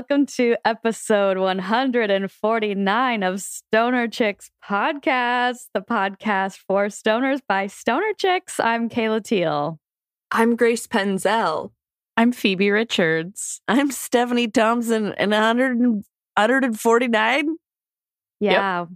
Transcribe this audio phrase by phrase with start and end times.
[0.00, 7.66] Hello, and welcome to episode 149 of Stoner Chicks Podcast, the podcast for stoners by
[7.66, 8.58] stoner chicks.
[8.58, 9.78] I'm Kayla Teel.
[10.30, 11.72] I'm Grace Penzell.
[12.16, 13.60] I'm Phoebe Richards.
[13.68, 17.56] I'm Stephani Thompson, and 100, 149.
[18.40, 18.86] Yeah.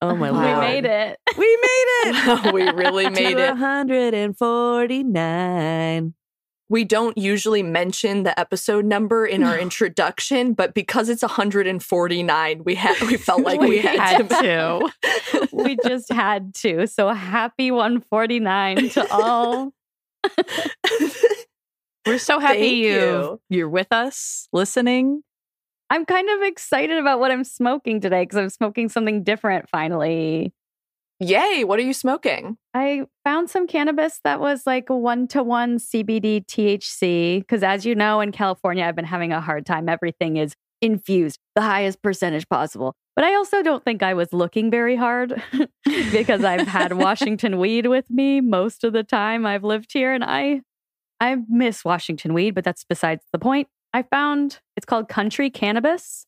[0.00, 0.60] Oh my God.
[0.60, 1.18] we made it.
[1.36, 2.54] We made it.
[2.60, 3.48] we really made it.
[3.48, 6.14] 149.
[6.72, 12.74] We don't usually mention the episode number in our introduction, but because it's 149, we
[12.76, 14.90] had we felt like we, We had, had to.
[15.32, 15.48] to.
[15.52, 16.86] we just had to.
[16.86, 19.74] So happy 149 to all.
[22.06, 23.40] We're so happy you you.
[23.50, 25.22] you're with us listening.
[25.90, 30.54] I'm kind of excited about what I'm smoking today because I'm smoking something different finally.
[31.20, 31.62] Yay!
[31.64, 32.56] What are you smoking?
[32.74, 37.40] I found some cannabis that was like one to one CBD THC.
[37.40, 39.88] Because as you know, in California, I've been having a hard time.
[39.88, 42.94] Everything is infused, the highest percentage possible.
[43.14, 45.40] But I also don't think I was looking very hard
[45.84, 50.12] because I've had Washington weed with me most of the time I've lived here.
[50.12, 50.62] And I,
[51.20, 53.68] I miss Washington weed, but that's besides the point.
[53.94, 56.26] I found it's called Country Cannabis.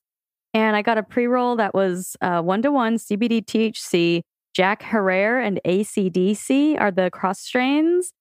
[0.52, 4.22] And I got a pre roll that was uh, one to one CBD THC.
[4.54, 8.12] Jack Herer and ACDC are the cross strains.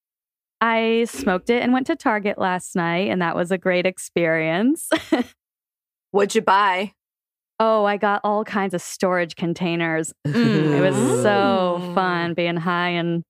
[0.59, 4.90] I smoked it and went to Target last night, and that was a great experience.
[6.12, 6.94] What'd you buy?
[7.59, 10.14] oh, I got all kinds of storage containers.
[10.28, 13.23] Mm, it was so fun being high and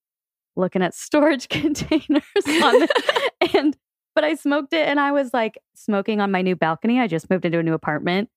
[0.56, 3.78] looking at storage containers on the, and
[4.16, 7.00] but I smoked it and I was like smoking on my new balcony.
[7.00, 8.30] I just moved into a new apartment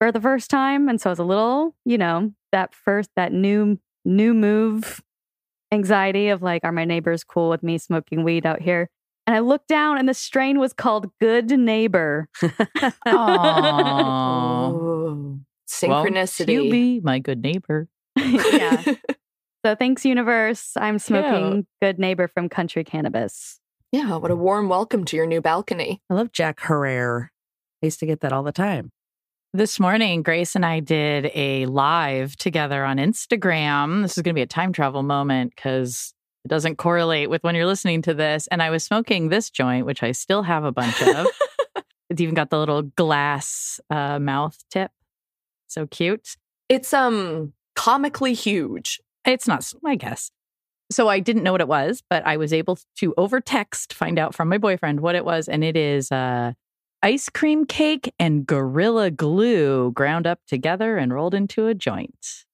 [0.00, 3.32] for the first time and so I was a little, you know, that first that
[3.32, 5.02] new new move
[5.72, 8.88] anxiety of like are my neighbors cool with me smoking weed out here?
[9.26, 12.28] And I looked down and the strain was called Good Neighbor.
[13.06, 14.72] Aww.
[14.72, 16.52] Ooh, Won't synchronicity.
[16.64, 17.88] you be my good neighbor.
[18.16, 18.82] yeah.
[19.64, 20.74] So thanks, universe.
[20.76, 23.58] I'm smoking Good Neighbor from Country Cannabis.
[23.90, 24.14] yeah.
[24.14, 26.00] What a warm welcome to your new balcony.
[26.08, 27.30] I love Jack Herer.
[27.82, 28.92] I used to get that all the time.
[29.56, 34.02] This morning, Grace and I did a live together on Instagram.
[34.02, 36.12] This is going to be a time travel moment because
[36.44, 38.48] it doesn't correlate with when you're listening to this.
[38.48, 41.26] And I was smoking this joint, which I still have a bunch of.
[42.10, 44.90] it's even got the little glass uh, mouth tip.
[45.68, 46.36] So cute.
[46.68, 49.00] It's um comically huge.
[49.24, 50.30] It's not, I guess.
[50.90, 54.18] So I didn't know what it was, but I was able to over text find
[54.18, 55.48] out from my boyfriend what it was.
[55.48, 56.52] And it is uh,
[57.06, 62.44] ice cream cake and gorilla glue ground up together and rolled into a joint.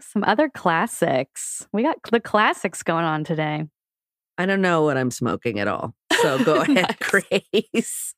[0.00, 1.68] Some other classics.
[1.74, 3.66] We got the classics going on today.
[4.38, 5.94] I don't know what I'm smoking at all.
[6.22, 8.14] So go ahead, Grace.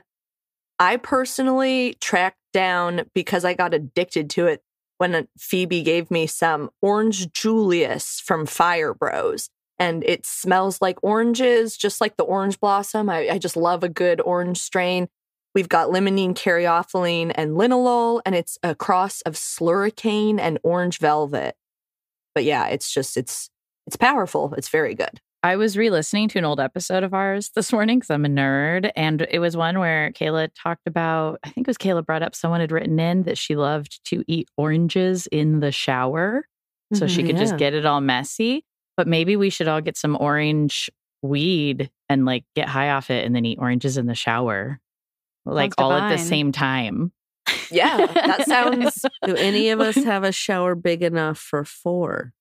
[0.78, 4.62] I personally tracked down because I got addicted to it
[4.96, 9.50] when uh, Phoebe gave me some Orange Julius from Fire Bros.
[9.82, 13.10] And it smells like oranges, just like the orange blossom.
[13.10, 15.08] I, I just love a good orange strain.
[15.54, 21.56] We've got limonene, caryophyllene, and linalool, and it's a cross of slurricane and orange velvet.
[22.34, 23.50] But yeah, it's just it's
[23.86, 24.54] it's powerful.
[24.56, 25.20] It's very good.
[25.42, 28.28] I was re listening to an old episode of ours this morning because I'm a
[28.28, 28.92] nerd.
[28.94, 32.36] And it was one where Kayla talked about, I think it was Kayla brought up
[32.36, 36.46] someone had written in that she loved to eat oranges in the shower
[36.94, 37.42] so she Mhm, could yeah.
[37.42, 38.64] just get it all messy.
[38.96, 40.90] But maybe we should all get some orange
[41.22, 44.80] weed and like get high off it and then eat oranges in the shower,
[45.44, 47.12] like all at the same time.
[47.70, 52.32] Yeah, that sounds Do any of us have a shower big enough for four?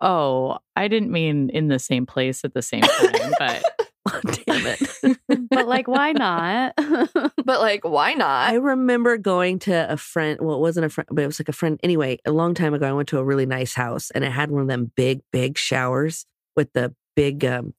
[0.00, 3.64] Oh, I didn't mean in the same place at the same time, but
[4.46, 5.18] Damn it.
[5.50, 6.74] But like, why not?
[6.76, 8.50] but like, why not?
[8.50, 10.38] I remember going to a friend.
[10.40, 11.80] Well, it wasn't a friend, but it was like a friend.
[11.82, 14.50] Anyway, a long time ago, I went to a really nice house and it had
[14.50, 17.72] one of them big, big showers with the big, um,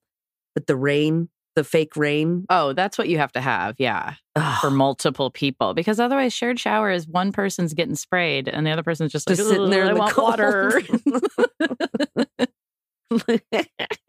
[0.56, 2.46] with the rain, the fake rain.
[2.50, 3.76] oh, that's what you have to have.
[3.78, 4.16] Yeah.
[4.62, 8.84] for multiple people because otherwise shared shower is one person's getting sprayed and the other
[8.84, 10.82] person's just, Just like sitting there in I the want water.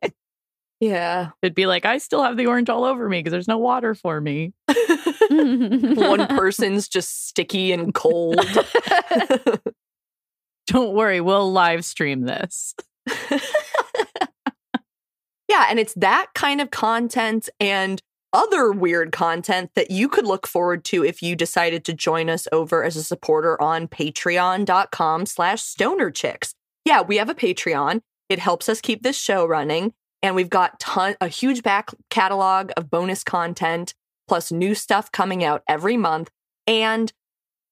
[0.81, 1.31] Yeah.
[1.43, 3.95] It'd be like I still have the orange all over me because there's no water
[3.95, 4.53] for me.
[5.31, 8.41] One person's just sticky and cold.
[10.67, 12.75] Don't worry, we'll live stream this.
[15.49, 18.03] yeah, and it's that kind of content and
[18.33, 22.49] other weird content that you could look forward to if you decided to join us
[22.53, 26.53] over as a supporter on patreon.com slash stoner chicks.
[26.85, 28.01] Yeah, we have a Patreon.
[28.29, 29.95] It helps us keep this show running.
[30.23, 33.95] And we've got ton a huge back catalog of bonus content.
[34.29, 36.31] plus new stuff coming out every month.
[36.67, 37.13] And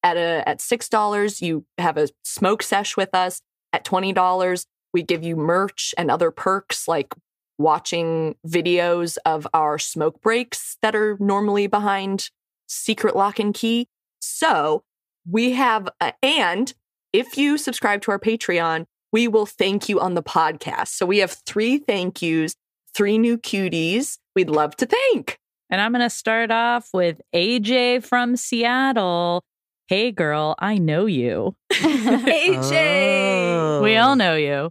[0.03, 3.41] at a at six dollars, you have a smoke sesh with us.
[3.73, 7.15] At twenty dollars, we give you merch and other perks like
[7.59, 12.31] watching videos of our smoke breaks that are normally behind
[12.67, 13.87] secret lock and key.
[14.21, 14.83] So
[15.29, 16.73] we have, a, and
[17.13, 20.89] if you subscribe to our Patreon, we will thank you on the podcast.
[20.89, 22.57] So we have three thank yous,
[22.97, 25.39] three new cuties we'd love to thank.
[25.71, 29.45] And I'm going to start off with AJ from Seattle.
[29.87, 31.55] Hey, girl, I know you.
[31.73, 33.83] AJ.
[33.85, 34.03] We oh.
[34.03, 34.71] all know you.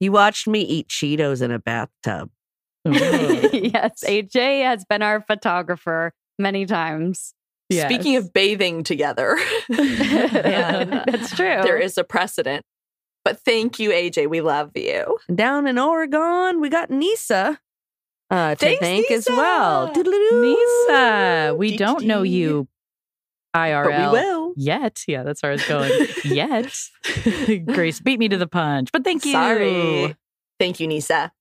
[0.00, 2.30] You watched me eat Cheetos in a bathtub.
[2.84, 7.32] yes, AJ has been our photographer many times.
[7.70, 9.38] Speaking of bathing together,
[9.68, 11.60] yeah, that's true.
[11.62, 12.64] there is a precedent.
[13.24, 14.28] But thank you, AJ.
[14.28, 15.18] We love you.
[15.34, 17.58] Down in Oregon, we got Nisa
[18.30, 19.92] uh, to Thanks, thank as well.
[19.92, 20.40] Doodle-doo.
[20.88, 22.68] Nisa, we Dee don't know you
[23.56, 24.52] IRL But we will.
[24.56, 25.04] yet.
[25.06, 26.06] Yeah, that's where I was going.
[26.24, 26.78] yet.
[27.66, 29.32] Grace beat me to the punch, but thank you.
[29.32, 30.14] Sorry.
[30.58, 31.32] Thank you, Nisa.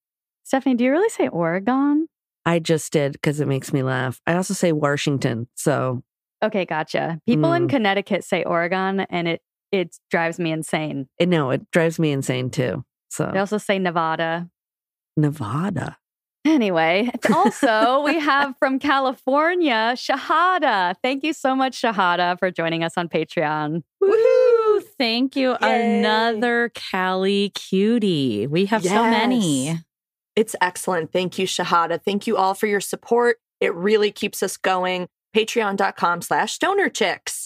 [0.43, 2.07] Stephanie, do you really say Oregon?
[2.45, 4.21] I just did because it makes me laugh.
[4.25, 5.47] I also say Washington.
[5.55, 6.03] So
[6.41, 7.19] Okay, gotcha.
[7.25, 7.69] People in Mm.
[7.69, 9.41] Connecticut say Oregon, and it
[9.71, 11.07] it drives me insane.
[11.19, 12.83] it, no, it drives me insane too.
[13.09, 14.49] So They also say Nevada.
[15.15, 15.97] Nevada.
[16.45, 20.95] Anyway, also we have from California, Shahada.
[21.03, 23.81] Thank you so much, Shahada, for joining us on Patreon.
[24.01, 24.83] Woohoo!
[24.97, 25.57] Thank you.
[25.61, 25.99] Yay.
[25.99, 28.47] Another Cali cutie.
[28.47, 29.77] We have so many.
[30.35, 31.11] It's excellent.
[31.11, 31.99] Thank you, Shahada.
[32.01, 33.37] Thank you all for your support.
[33.59, 35.07] It really keeps us going.
[35.35, 37.36] Patreon.com slash stoner chicks.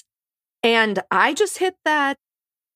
[0.63, 2.17] And I just hit that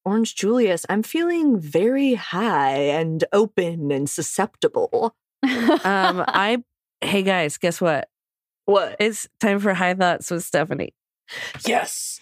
[0.04, 0.86] Orange Julius.
[0.90, 5.16] I'm feeling very high and open and susceptible.
[5.44, 5.52] Um,
[5.84, 6.64] I
[7.02, 8.08] hey guys, guess what?
[8.66, 8.96] What?
[9.00, 10.94] It's time for high thoughts with Stephanie.
[11.66, 12.20] Yes.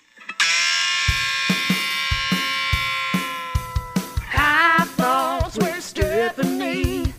[4.30, 7.14] High thoughts with Stephanie.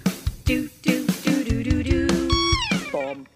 [0.45, 2.31] Do, do, do, do, do, do.
[2.93, 3.27] Boom.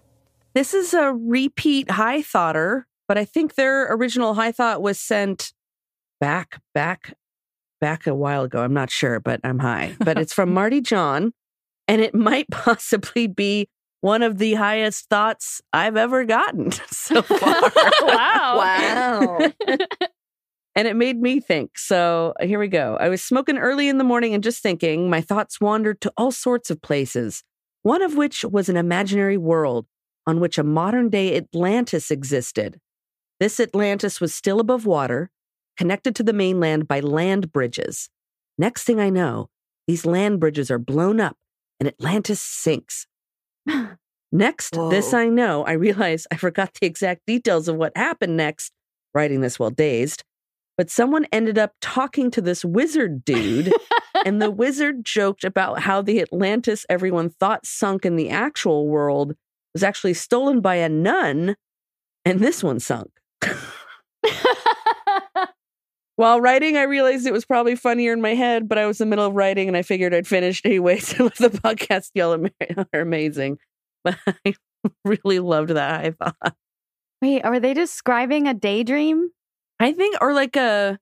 [0.53, 5.51] This is a repeat high thoughter, but I think their original high thought was sent
[6.21, 7.15] back, back,
[7.81, 8.61] back a while ago.
[8.61, 9.97] I'm not sure, but I'm high.
[9.99, 11.33] But it's from Marty Jon,
[11.87, 13.67] and it might possibly be
[14.01, 17.39] one of the highest thoughts I've ever gotten so far.
[18.03, 18.57] wow.
[18.57, 19.51] Wow.
[20.75, 21.79] and it made me think.
[21.79, 22.95] So here we go.
[22.99, 26.31] I was smoking early in the morning and just thinking, my thoughts wandered to all
[26.31, 27.43] sorts of places,
[27.81, 29.87] one of which was an imaginary world
[30.27, 32.79] on which a modern day Atlantis existed.
[33.39, 35.29] This Atlantis was still above water,
[35.77, 38.09] connected to the mainland by land bridges.
[38.57, 39.49] Next thing I know,
[39.87, 41.37] these land bridges are blown up
[41.79, 43.07] and Atlantis sinks.
[44.31, 48.71] Next, this I know, I realize I forgot the exact details of what happened next,
[49.15, 50.23] writing this while dazed.
[50.77, 53.73] But someone ended up talking to this wizard dude,
[54.23, 59.33] and the wizard joked about how the Atlantis everyone thought sunk in the actual world
[59.73, 61.55] was actually stolen by a nun,
[62.23, 63.09] and this one sunk.
[66.19, 69.07] While writing, I realized it was probably funnier in my head, but I was in
[69.07, 70.99] the middle of writing and I figured I'd finished anyway.
[70.99, 72.45] So the podcast y'all
[72.93, 73.57] are amazing.
[74.03, 74.53] But I
[75.05, 76.55] really loved that high thought.
[77.21, 79.29] Wait, are they describing a daydream?
[79.79, 80.99] I think, or like a,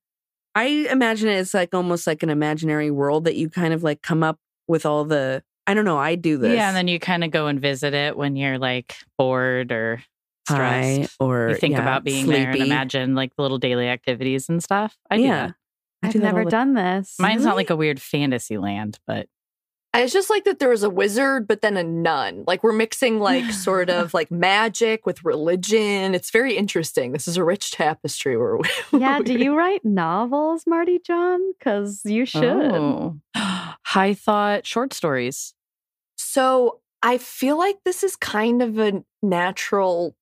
[0.54, 4.22] I imagine it's like almost like an imaginary world that you kind of like come
[4.22, 6.56] up with all the, I don't know, I do this.
[6.56, 10.04] Yeah, and then you kind of go and visit it when you're like bored or
[10.56, 11.16] stressed.
[11.20, 14.64] or you think yeah, about being there and imagine like the little daily activities and
[14.64, 14.96] stuff.
[15.10, 15.48] I yeah.
[15.48, 15.56] that.
[16.04, 17.16] I I've do never the- done this.
[17.20, 19.28] Mine's not like a weird fantasy land, but
[19.96, 22.44] It's just like that there was a wizard, but then a nun.
[22.46, 26.14] Like we're mixing like sort of like magic with religion.
[26.14, 27.14] It's very interesting.
[27.14, 28.58] This is a rich tapestry where
[28.92, 31.42] we yeah, do you write novels, Marty Jon?
[31.58, 32.44] Because you should.
[32.44, 33.18] Oh.
[33.36, 35.56] high thought short stories.
[36.16, 40.16] So I feel like this is kind of a natural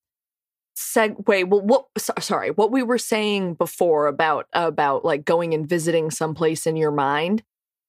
[0.75, 1.47] segue.
[1.47, 1.85] Well, what?
[1.97, 6.75] so- Sorry, what we were saying before about about like going and visiting someplace in
[6.75, 7.43] your mind.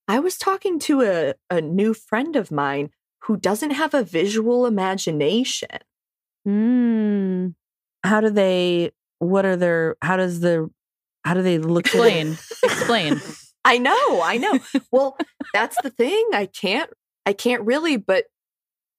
[0.08, 2.90] I was talking to a a new friend of mine
[3.24, 5.78] who doesn't have a visual imagination.
[6.46, 7.54] Mm.
[8.04, 10.70] How do they, what are their, how does the,
[11.24, 11.86] how do they look?
[11.86, 12.38] Explain.
[12.62, 13.20] Explain.
[13.64, 14.60] I know, I know.
[14.92, 15.16] well,
[15.52, 16.24] that's the thing.
[16.32, 16.88] I can't
[17.26, 18.26] I can't really, but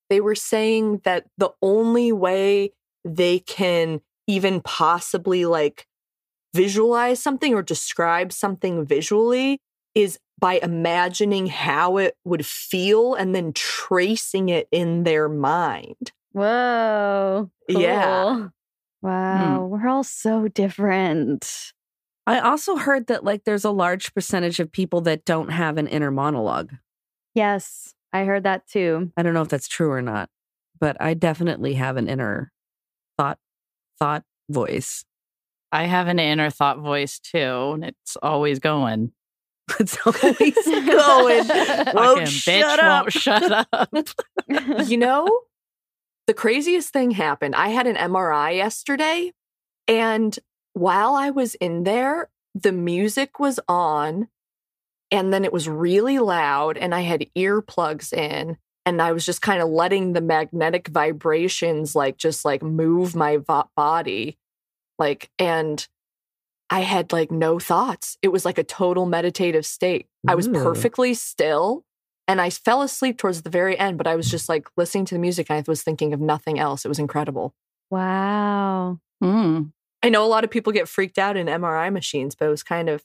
[0.10, 2.74] they were saying that the only way
[3.08, 5.88] they can even possibly like
[6.54, 9.60] visualize something or describe something visually
[9.96, 16.12] is by imagining how it would feel and then tracing it in their mind.
[16.34, 17.50] Whoa.
[17.68, 18.04] Yeah.
[18.04, 18.34] cool.
[18.40, 18.48] Hmm.
[19.08, 21.72] Wow, we're all so different.
[22.26, 25.88] I also heard that like there's a large percentage of people that don't have an
[25.88, 26.74] inner monologue.
[27.34, 29.12] Yes, I heard that too.
[29.16, 30.30] I don't know if that's true or not,
[30.80, 32.57] but I definitely have an inner thought
[34.00, 35.04] thought voice.
[35.72, 39.12] I have an inner thought voice too, and it's always going.
[39.82, 41.48] It's always going.
[41.94, 43.04] Won't bitch shut up.
[43.04, 44.08] won't shut up.
[44.88, 45.42] you know,
[46.26, 47.54] the craziest thing happened.
[47.54, 49.34] I had an MRI yesterday,
[49.86, 50.40] and
[50.72, 54.30] while I was in there, the music was on,
[55.12, 58.58] and then it was really loud, and I had earplugs in.
[58.88, 63.36] And I was just kind of letting the magnetic vibrations, like, just like move my
[63.36, 64.38] vo- body.
[64.98, 65.86] Like, and
[66.70, 68.18] I had like no thoughts.
[68.22, 70.08] It was like a total meditative state.
[70.26, 70.54] I was Ooh.
[70.54, 71.84] perfectly still
[72.30, 75.16] and I fell asleep towards the very end, but I was just like listening to
[75.16, 76.86] the music and I was thinking of nothing else.
[76.86, 77.54] It was incredible.
[77.90, 79.00] wow.
[79.24, 79.72] Mm.
[80.04, 82.64] I know a lot of people get freaked out in MRI machines, but it was
[82.64, 83.04] kind of.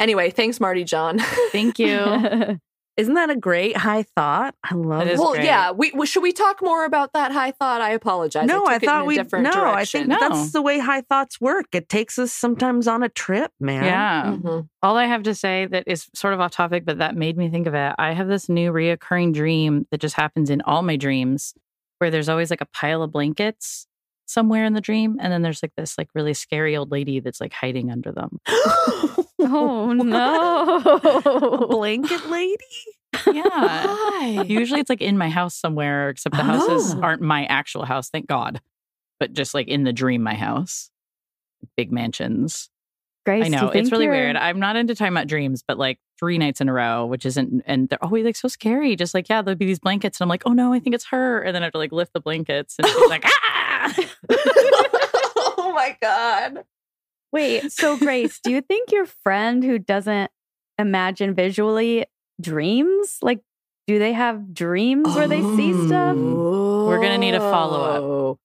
[0.00, 1.18] Anyway, thanks, Marty Jon.
[1.52, 2.58] Thank you.
[2.96, 4.54] Isn't that a great high thought?
[4.62, 5.14] I love It it.
[5.14, 5.44] is well, great.
[5.44, 5.72] yeah.
[5.72, 7.80] We, we should we talk more about that high thought?
[7.80, 8.46] I apologize.
[8.46, 9.64] No, I took it thought we different no.
[9.64, 10.16] I think No.
[10.20, 11.66] that's the way high thoughts work.
[11.72, 13.84] It takes us sometimes on a trip, man.
[13.84, 14.36] Yeah.
[14.36, 14.68] Mhm.
[14.82, 17.48] All I have to say that is sort of off topic, but that made me
[17.48, 17.94] think of it.
[17.98, 21.52] I have this new reoccurring dream that just happens in all my dreams
[21.98, 23.86] where there's always like a pile of blankets
[24.26, 25.16] somewhere in the dream.
[25.20, 28.38] And then there's like this like really scary old lady that's like hiding under them.
[29.40, 31.66] oh no.
[31.68, 32.56] blanket lady.
[33.32, 33.86] Yeah.
[33.86, 34.44] Why?
[34.46, 37.00] Usually it's like in my house somewhere, except the houses Oh.
[37.02, 38.60] aren't my actual house, thank God.
[39.20, 40.90] But just like in the dream, my house.
[41.76, 42.68] Big mansions.
[43.24, 43.70] Grace, I know.
[43.70, 44.36] It's really you're- weird.
[44.36, 47.62] I'm not into talking about dreams, but like three nights in a row, which isn't,
[47.66, 48.96] and they're always like so scary.
[48.96, 50.20] Just like, yeah, there'll be these blankets.
[50.20, 51.40] And I'm like, oh no, I think it's her.
[51.40, 52.76] And then I have to like lift the blankets.
[52.78, 53.63] And she's like, ah.
[55.56, 56.64] oh my god.
[57.32, 60.30] Wait, so Grace, do you think your friend who doesn't
[60.78, 62.06] imagine visually
[62.40, 63.18] dreams?
[63.22, 63.40] Like,
[63.86, 66.16] do they have dreams where they see stuff?
[66.16, 68.02] We're gonna need a follow-up.
[68.02, 68.38] Oh.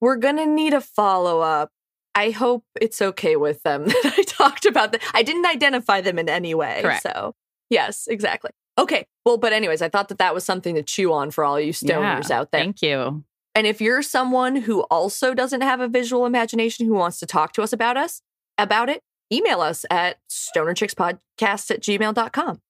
[0.00, 1.70] We're gonna need a follow up.
[2.14, 5.02] I hope it's okay with them that I talked about that.
[5.12, 6.80] I didn't identify them in any way.
[6.82, 7.02] Correct.
[7.02, 7.34] So,
[7.70, 8.50] yes, exactly.
[8.78, 9.06] Okay.
[9.24, 11.72] Well, but anyways, I thought that that was something to chew on for all you
[11.72, 12.60] stoners Yeah, out there.
[12.60, 13.24] Thank you.
[13.54, 17.52] And if you're someone who also doesn't have a visual imagination who wants to talk
[17.52, 18.20] to us about us
[18.58, 19.00] about it,
[19.32, 22.60] email us at stonerchickspodcast at gmail.com.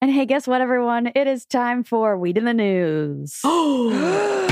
[0.00, 1.10] And hey, guess what, everyone?
[1.14, 3.40] It is time for Weed in the News.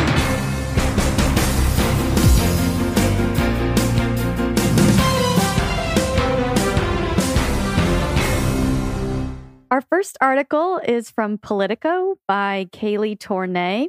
[9.71, 13.89] Our first article is from Politico by Kaylee Tornay,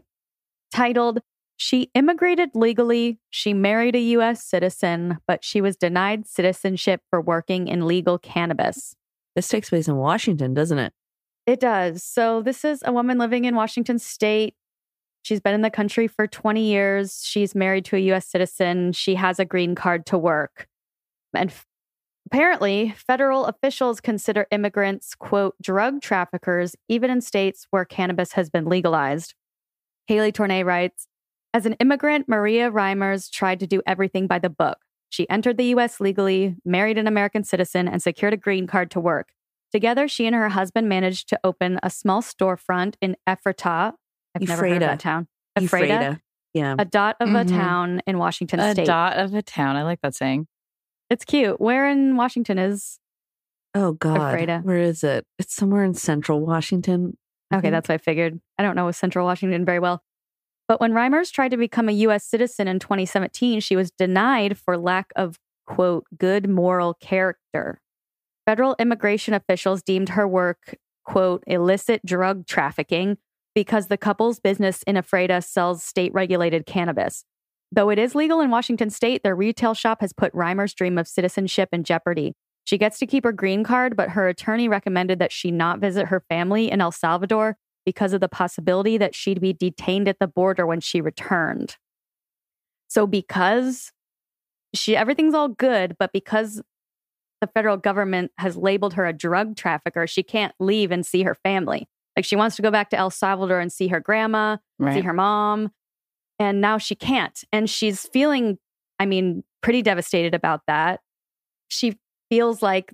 [0.76, 1.22] titled
[1.56, 4.44] She Immigrated Legally, She Married a U.S.
[4.44, 8.94] Citizen, but she was denied citizenship for working in legal cannabis.
[9.36, 10.92] This takes place in Washington, doesn't it?
[11.46, 12.04] It does.
[12.04, 14.56] So, this is a woman living in Washington state.
[15.22, 17.22] She's been in the country for 20 years.
[17.24, 18.92] She's married to a US citizen.
[18.92, 20.68] She has a green card to work.
[21.34, 21.66] And f-
[22.26, 28.66] apparently, federal officials consider immigrants, quote, drug traffickers, even in states where cannabis has been
[28.66, 29.36] legalized.
[30.08, 31.08] Haley Tornay writes
[31.54, 34.80] As an immigrant, Maria Reimers tried to do everything by the book.
[35.10, 39.00] She entered the US legally, married an American citizen, and secured a green card to
[39.00, 39.30] work.
[39.72, 43.94] Together, she and her husband managed to open a small storefront in Ephrata.
[44.36, 45.28] I've never heard of that town.
[45.56, 45.86] Ephrata.
[45.86, 46.22] Ephrata,
[46.54, 46.76] Yeah.
[46.78, 47.42] a dot of Mhm.
[47.42, 48.84] a town in Washington A State.
[48.84, 49.76] A dot of a town.
[49.76, 50.48] I like that saying.
[51.10, 51.60] It's cute.
[51.62, 53.00] Where in Washington is?
[53.74, 54.16] Oh God.
[54.34, 54.62] Ephrata.
[54.64, 55.26] Where is it?
[55.40, 57.18] It's somewhere in central Washington.
[57.54, 57.72] Okay, think.
[57.74, 58.40] that's what I figured.
[58.58, 60.04] I don't know Central Washington very well.
[60.68, 62.26] But when Reimers tried to become a U.S.
[62.26, 65.38] citizen in 2017, she was denied for lack of,
[65.68, 67.82] quote, good moral character.
[68.46, 73.18] Federal immigration officials deemed her work, quote, illicit drug trafficking
[73.54, 77.24] because the couple's business in Ephrata sells state regulated cannabis.
[77.72, 81.08] Though it is legal in Washington state, their retail shop has put Reimer's dream of
[81.08, 82.34] citizenship in jeopardy.
[82.66, 86.08] She gets to keep her green card, but her attorney recommended that she not visit
[86.08, 90.28] her family in El Salvador because of the possibility that she'd be detained at the
[90.28, 91.78] border when she returned.
[92.88, 93.92] So because
[94.74, 96.62] she everything's all good, but because
[97.40, 101.36] the federal government has labeled her a drug trafficker, she can't leave and see her
[101.36, 101.88] family.
[102.16, 104.58] Like she wants to go back to El Salvador and see her grandma,
[104.94, 105.72] see her mom,
[106.40, 107.44] and now she can't.
[107.52, 108.58] And she's feeling,
[109.00, 111.02] I mean, pretty devastated about that.
[111.68, 111.98] She
[112.30, 112.94] feels like,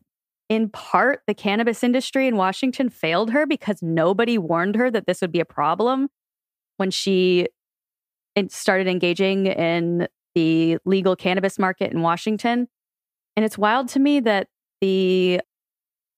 [0.49, 5.21] in part, the cannabis industry in Washington failed her because nobody warned her that this
[5.21, 6.09] would be a problem
[6.77, 7.47] when she
[8.49, 12.67] started engaging in the legal cannabis market in Washington.
[13.35, 14.47] And it's wild to me that
[14.81, 15.41] the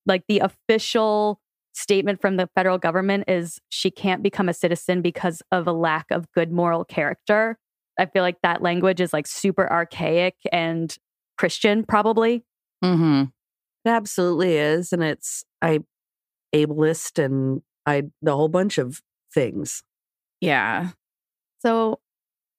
[0.05, 1.39] like the official
[1.73, 6.05] statement from the federal government is she can't become a citizen because of a lack
[6.11, 7.57] of good moral character.
[7.97, 10.95] I feel like that language is like super archaic and
[11.37, 12.43] Christian, probably.
[12.83, 13.23] Mm-hmm.
[13.85, 14.93] It absolutely is.
[14.93, 15.79] And it's I
[16.53, 19.01] ableist and I the whole bunch of
[19.33, 19.83] things.
[20.41, 20.89] Yeah.
[21.59, 21.99] So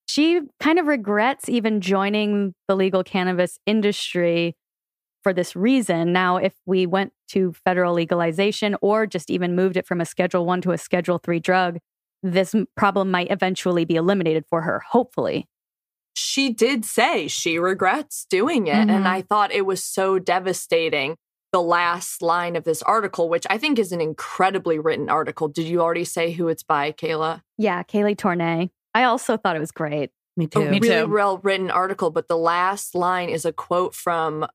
[0.07, 4.57] she kind of regrets even joining the legal cannabis industry
[5.23, 6.12] for this reason.
[6.12, 10.45] Now, if we went to federal legalization or just even moved it from a schedule
[10.45, 11.78] 1 to a schedule 3 drug,
[12.23, 15.47] this problem might eventually be eliminated for her, hopefully.
[16.14, 18.75] She did say she regrets doing it.
[18.75, 18.90] Mm-hmm.
[18.90, 21.16] And I thought it was so devastating.
[21.52, 25.47] The last line of this article, which I think is an incredibly written article.
[25.47, 27.42] Did you already say who it's by, Kayla?
[27.59, 28.71] Yeah, Kaylee Tornay.
[28.92, 30.11] I also thought it was great.
[30.37, 30.62] Me too.
[30.62, 31.12] A Me really too.
[31.12, 34.47] well written article, but the last line is a quote from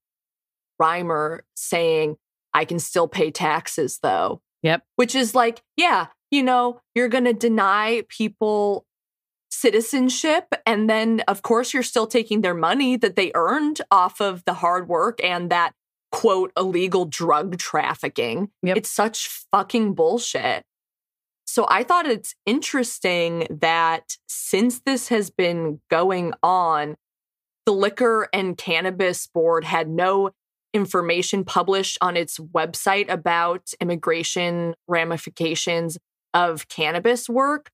[0.81, 2.17] Reimer saying,
[2.53, 4.41] I can still pay taxes though.
[4.63, 4.83] Yep.
[4.97, 8.85] Which is like, yeah, you know, you're going to deny people
[9.49, 10.53] citizenship.
[10.65, 14.53] And then, of course, you're still taking their money that they earned off of the
[14.55, 15.73] hard work and that
[16.11, 18.49] quote illegal drug trafficking.
[18.63, 18.77] Yep.
[18.77, 20.63] It's such fucking bullshit.
[21.45, 26.95] So I thought it's interesting that since this has been going on,
[27.65, 30.31] the Liquor and Cannabis Board had no
[30.73, 35.97] information published on its website about immigration ramifications
[36.33, 37.71] of cannabis work.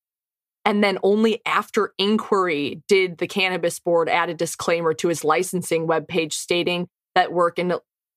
[0.66, 5.88] And then only after inquiry did the Cannabis Board add a disclaimer to his licensing
[5.88, 7.74] webpage stating that work in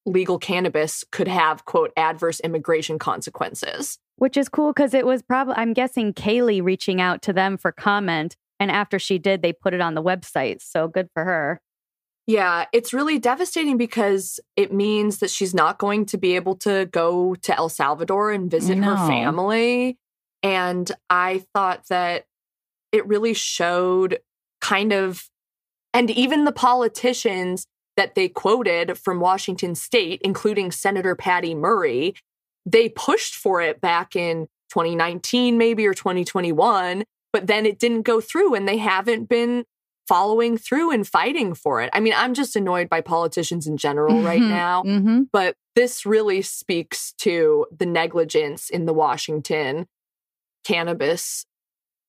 [0.06, 3.98] legal cannabis could have, quote, adverse immigration consequences.
[4.16, 7.70] Which is cool because it was probably, I'm guessing, Kaylee reaching out to them for
[7.70, 8.34] comment.
[8.58, 10.62] And after she did, they put it on the website.
[10.62, 11.60] So good for her.
[12.26, 16.86] Yeah, it's really devastating because it means that she's not going to be able to
[16.86, 19.96] go to El Salvador and visit her family.
[20.42, 22.24] And I thought that
[22.92, 24.18] it really showed
[24.60, 25.28] kind of,
[25.94, 32.14] and even the politicians that they quoted from Washington state, including Senator Patty Murray,
[32.66, 38.20] they pushed for it back in 2019, maybe, or 2021, but then it didn't go
[38.20, 39.64] through and they haven't been
[40.06, 41.90] following through and fighting for it.
[41.92, 44.48] I mean, I'm just annoyed by politicians in general right Mhm.
[44.48, 45.22] now, Mm-hmm.
[45.32, 49.86] but this really speaks to the negligence in the Washington
[50.64, 51.44] cannabis.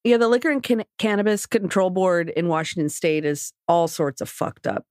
[0.03, 4.29] Yeah, the Liquor and Can- Cannabis Control Board in Washington State is all sorts of
[4.29, 4.85] fucked up,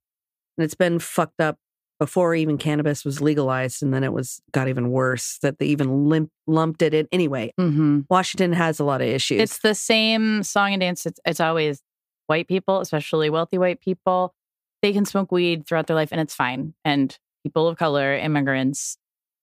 [0.56, 1.58] and it's been fucked up
[1.98, 6.08] before even cannabis was legalized, and then it was got even worse that they even
[6.08, 7.08] limp, lumped it in.
[7.10, 8.00] Anyway, Mm-hmm.
[8.08, 9.40] Washington has a lot of issues.
[9.40, 11.06] It's the same song and dance.
[11.06, 11.80] It's, it's always
[12.28, 14.34] white people, especially wealthy white people.
[14.82, 16.74] They can smoke weed throughout their life and it's fine.
[16.84, 18.96] And people of color, immigrants,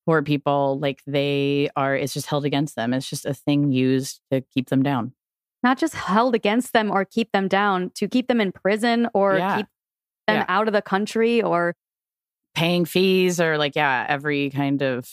[0.06, 2.93] poor people, like they are, it's just held against them.
[2.93, 5.12] It's just a thing used to keep them down.
[5.65, 9.38] Not just held against them or keep them down, to keep them in prison or
[9.38, 9.58] Yeah.
[9.58, 9.65] keep
[10.28, 10.45] them Yeah.
[10.47, 11.73] out of the country or
[12.54, 15.10] Paying fees or like, yeah, every kind of.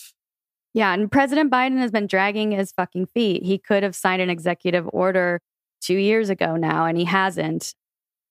[0.75, 3.43] Yeah, and President Biden has been dragging his fucking feet.
[3.45, 5.41] He could have signed an executive order
[5.81, 7.75] two years ago now, and he hasn't.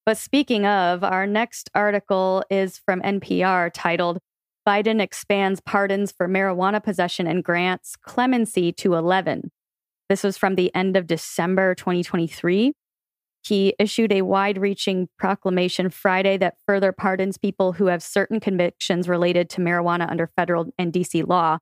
[0.05, 4.19] But speaking of, our next article is from NPR titled
[4.65, 9.51] Biden Expands Pardons for Marijuana Possession and Grants Clemency to 11.
[10.11, 12.73] This was from the end of December 2023.
[13.45, 19.07] He issued a wide reaching proclamation Friday that further pardons people who have certain convictions
[19.07, 21.59] related to marijuana under federal and DC law.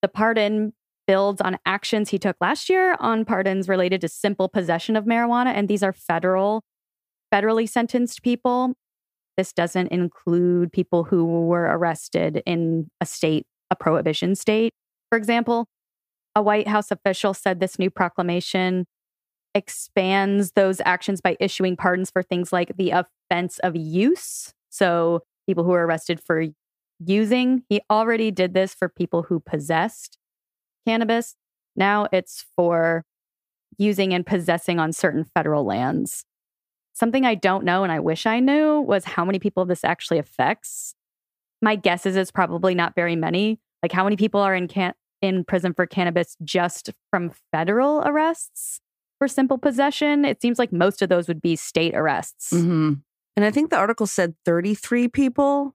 [0.00, 0.72] The pardon
[1.06, 5.52] builds on actions he took last year on pardons related to simple possession of marijuana,
[5.54, 6.62] and these are federal,
[7.30, 8.72] federally sentenced people.
[9.36, 14.72] This doesn't include people who were arrested in a state, a prohibition state.
[15.10, 15.68] For example,
[16.34, 18.86] a White House official said this new proclamation
[19.54, 24.52] expands those actions by issuing pardons for things like the offense of use.
[24.70, 26.44] So, people who are arrested for
[26.98, 27.62] using.
[27.68, 30.18] He already did this for people who possessed
[30.86, 31.36] cannabis.
[31.76, 33.04] Now it's for
[33.78, 36.24] using and possessing on certain federal lands.
[36.92, 40.18] Something I don't know and I wish I knew was how many people this actually
[40.18, 40.94] affects.
[41.60, 43.58] My guess is it's probably not very many.
[43.82, 48.80] Like how many people are in can- in prison for cannabis just from federal arrests
[49.18, 50.24] for simple possession?
[50.24, 52.52] It seems like most of those would be state arrests.
[52.52, 52.94] Mm-hmm.
[53.36, 55.74] and I think the article said 33 people.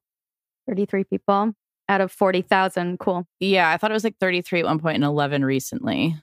[0.68, 1.54] 33 people
[1.90, 3.00] out of 40,000.
[3.00, 3.26] Cool.
[3.40, 6.16] Yeah, I thought it was like 33 at one point and 11 recently.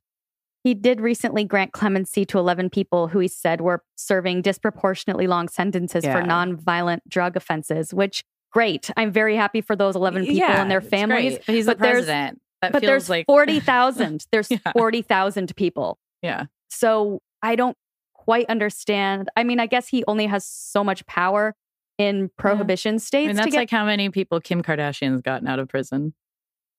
[0.63, 5.49] He did recently grant clemency to 11 people who he said were serving disproportionately long
[5.49, 6.27] sentences for Yeah.
[6.27, 8.91] nonviolent drug offenses, which great.
[8.97, 11.39] I'm very happy for those 11 people Yeah, and their families.
[11.45, 12.41] But he's but the president.
[12.67, 14.27] That But feels there's like 40,000.
[14.33, 14.59] There's Yeah.
[14.73, 15.99] 40,000 people.
[16.23, 16.45] yeah.
[16.69, 17.77] So I don't
[18.15, 19.29] quite understand.
[19.37, 21.55] I mean, I guess he only has so much power
[21.99, 25.47] in prohibition I states mean, to that's get like how many people Kim Kardashian's gotten
[25.49, 26.13] out of prison.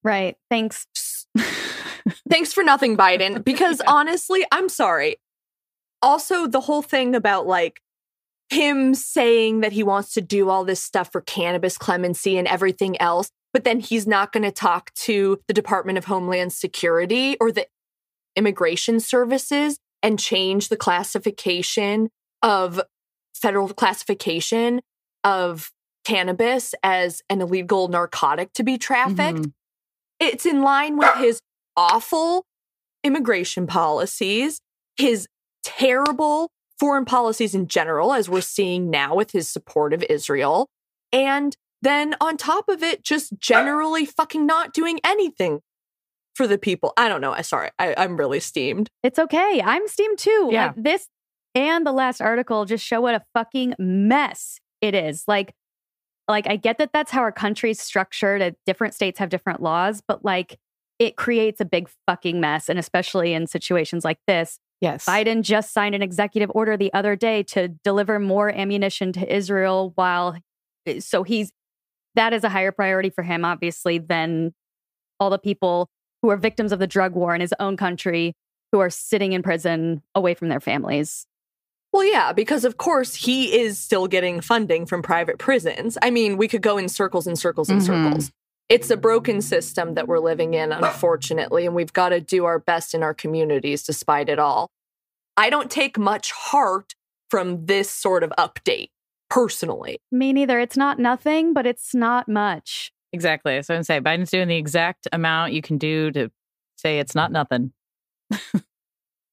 [0.04, 0.36] right.
[0.50, 0.86] Thanks.
[2.30, 3.44] Thanks for nothing, Biden.
[3.46, 5.18] Because honestly, I'm sorry.
[6.02, 7.82] Also, the whole thing about like
[8.50, 13.00] him saying that he wants to do all this stuff for cannabis clemency and everything
[13.02, 17.52] else, but then he's not going to talk to the Department of Homeland Security or
[17.52, 17.66] the
[18.36, 22.12] immigration services and change the classification
[22.44, 22.80] of
[23.34, 24.80] federal classification
[25.24, 25.72] of
[26.06, 29.54] cannabis as an illegal narcotic to be trafficked Mhm.
[30.20, 31.42] it's in line with his
[31.76, 32.46] awful
[33.04, 34.62] immigration policies,
[34.98, 35.28] his
[35.64, 40.70] terrible foreign policies in general, as we're seeing now with his support of Israel.
[41.12, 45.62] And then on top of it, just generally fucking not doing anything
[46.36, 46.94] for the people.
[46.98, 47.32] I don't know.
[47.32, 47.70] I sorry.
[47.80, 48.90] I, I'm really steamed.
[49.04, 49.62] It's okay.
[49.64, 50.50] I'm steamed too.
[50.52, 50.68] Yeah.
[50.68, 51.08] Like, this
[51.56, 55.24] and the last article just show what a fucking mess it is.
[55.28, 55.54] Like,
[56.28, 58.56] like I get that that's how our country's structured.
[58.66, 60.58] Different states have different laws, but like
[61.00, 62.70] it creates a big fucking mess.
[62.70, 65.06] And especially in situations like this, Yes.
[65.06, 69.92] Biden just signed an executive order the other day to deliver more ammunition to Israel
[69.96, 70.38] while
[70.86, 71.52] eh, so he's
[72.18, 74.54] that is a higher priority for him obviously than
[75.20, 75.90] all the people
[76.22, 78.36] who are victims of the drug war in his own country
[78.72, 81.26] who are sitting in prison away from their families.
[81.94, 85.98] Well, yeah, because of course he is still getting funding from private prisons.
[86.02, 87.86] I mean, we could go in circles and circles and Mhm.
[87.86, 88.32] circles.
[88.68, 92.60] It's a broken system that we're living in, unfortunately, and we've got to do our
[92.60, 94.70] best in our communities despite it all.
[95.38, 96.94] I don't take much heart
[97.30, 98.90] from this sort of update,
[99.30, 100.00] personally.
[100.12, 100.60] Me neither.
[100.60, 102.92] It's not nothing, but it's not much.
[103.14, 103.62] Exactly.
[103.64, 106.32] So I'm saying Biden's doing the exact amount you can do to
[106.78, 107.72] say it's not nothing.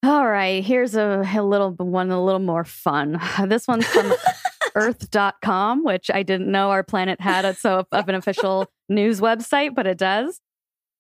[0.05, 3.19] All right, here's a, a little one a little more fun.
[3.47, 4.13] This one's from
[4.75, 9.75] earth.com, which I didn't know our planet had it so of an official news website,
[9.75, 10.41] but it does.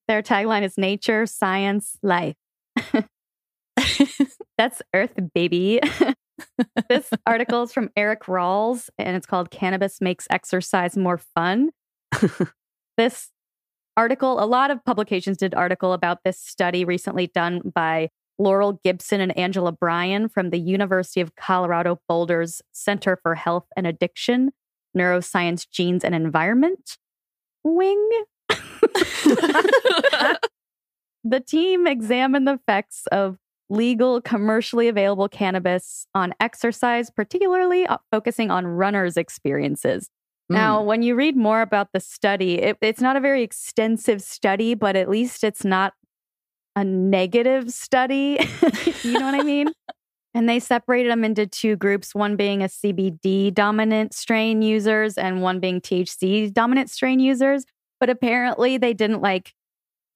[0.08, 2.36] Their tagline is nature, science, life.
[4.58, 5.80] That's Earth, baby.
[6.88, 11.70] This article is from Eric Ralls and it's called Cannabis Makes Exercise More Fun.
[12.96, 13.30] this
[13.96, 19.20] article, a lot of publications did article about this study recently done by Laurel Gibson
[19.20, 24.50] and Angela Bryan from the University of Colorado Boulder's Center for Health and Addiction,
[24.96, 26.98] Neuroscience, Genes, and Environment.
[27.62, 28.10] Wing.
[31.24, 33.38] the team examined the effects of
[33.70, 40.10] legal, commercially available cannabis on exercise, particularly uh, focusing on runners' experiences.
[40.50, 40.84] Now, Mm.
[40.84, 44.94] when you read more about the study, it, it's not a very extensive study, but
[44.94, 45.94] at least it's not
[46.76, 48.38] a negative study.
[49.02, 49.68] you know what I mean?
[50.36, 55.42] And they separated them into two groups one being a CBD dominant strain users and
[55.42, 57.64] one being THC dominant strain users.
[58.00, 59.54] But apparently, they didn't like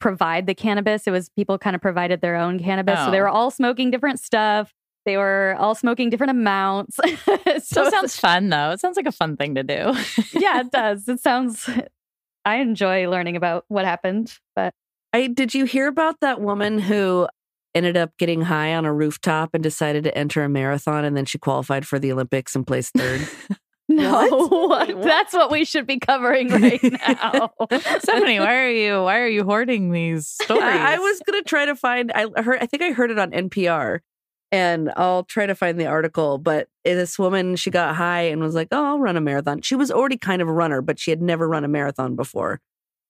[0.01, 1.07] provide the cannabis.
[1.07, 2.99] It was people kind of provided their own cannabis.
[3.05, 3.23] So they Oh.
[3.23, 4.73] were all smoking different stuff.
[5.05, 6.97] They were all smoking different amounts.
[6.97, 7.05] so
[7.61, 8.71] So it sounds fun though.
[8.73, 9.75] It sounds like a fun thing to do.
[10.39, 11.09] yeah, it does.
[11.09, 11.69] It sounds.
[12.45, 14.73] I enjoy learning about what happened, but
[15.13, 17.27] I did you hear about that woman who
[17.75, 21.25] ended up getting high on a rooftop and decided to enter a marathon and then
[21.25, 23.27] she qualified for the Olympics and placed third?
[23.89, 24.89] no, What?
[24.97, 25.03] What?
[25.03, 27.53] that's what we should be covering right now.
[28.01, 30.63] Stephanie, why are you why are you hoarding these stories?
[30.63, 33.31] I, I was gonna try to find I heard I think I heard it on
[33.31, 34.01] NPR
[34.53, 38.55] and I'll try to find the article, but this woman she got high and was
[38.55, 39.63] like, Oh, I'll run a marathon.
[39.63, 42.61] She was already kind of a runner, but she had never run a marathon before.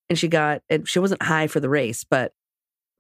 [0.09, 2.33] And she got and she wasn't high for the race, but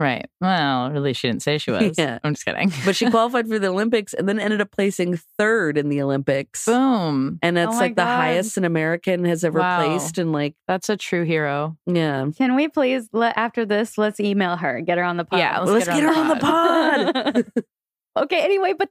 [0.00, 0.28] right.
[0.40, 1.98] Well, at least she didn't say she was.
[1.98, 2.18] Yeah.
[2.24, 2.72] I'm just kidding.
[2.84, 6.64] but she qualified for the Olympics and then ended up placing third in the Olympics.
[6.66, 7.38] Boom.
[7.42, 9.84] And oh that's Oh my like the highest an American has ever Wow.
[9.84, 10.18] placed.
[10.18, 11.76] And like, That's a true hero.
[11.86, 12.26] yeah.
[12.36, 13.98] Can we please let after this?
[13.98, 15.38] Let's email her, get her on the pod.
[15.40, 17.64] Yeah, Let's, get, her on the pod.
[18.24, 18.40] okay.
[18.44, 18.88] Anyway, but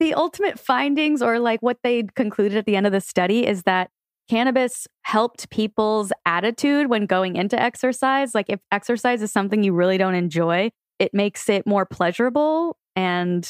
[0.00, 3.62] the ultimate findings, or like what they concluded at the end of the study, is
[3.62, 3.90] that
[4.28, 8.34] cannabis helped people's attitude when going into exercise.
[8.34, 13.48] Like if exercise is something you really don't enjoy, it makes it more pleasurable, and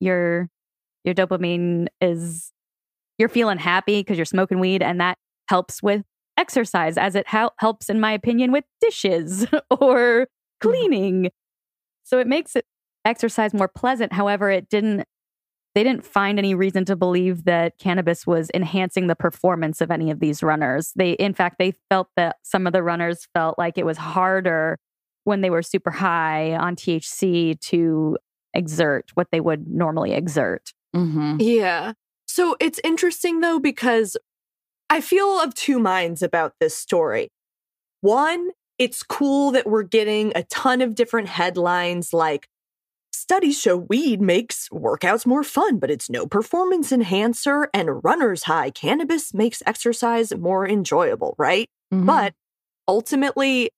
[0.00, 0.48] your
[1.04, 2.52] your dopamine is
[3.18, 6.02] you're feeling happy because you're smoking weed, and that helps with
[6.38, 10.68] exercise, as it hel- helps, in my opinion, with dishes or mm-hmm.
[10.68, 11.30] cleaning.
[12.04, 12.64] So it makes it
[13.04, 14.12] exercise more pleasant.
[14.12, 15.04] However, it didn't
[15.74, 20.10] they didn't find any reason to believe that cannabis was enhancing the performance of any
[20.10, 20.92] of these runners.
[20.96, 24.78] They in fact they felt that some of the runners felt like it was harder
[25.24, 28.18] when they were super high on THC to
[28.54, 30.72] exert what they would normally exert.
[30.94, 31.36] Mm-hmm.
[31.40, 31.92] Yeah.
[32.26, 34.16] So it's interesting though, because
[34.88, 37.28] I feel of two minds about this story.
[38.00, 42.48] One, it's cool that we're getting a ton of different headlines like
[43.30, 48.70] studies show weed makes workouts more fun, but it's no performance enhancer, and runner's high
[48.70, 51.70] cannabis makes exercise more enjoyable, right?
[51.94, 52.06] Mhm.
[52.06, 52.34] But
[52.88, 53.70] ultimately,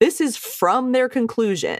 [0.00, 1.78] this is from their conclusion.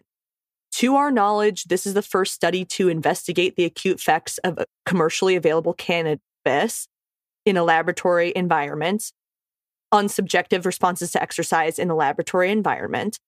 [0.75, 5.35] To our knowledge, this is the first study to investigate the acute effects of commercially
[5.35, 6.87] available cannabis
[7.45, 9.11] in a laboratory environment
[9.91, 13.19] on subjective responses to exercise in the laboratory environment.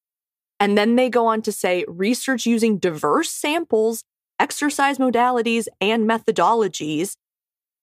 [0.61, 4.03] And then they go on to say research using diverse samples,
[4.41, 7.15] exercise modalities, and methodologies,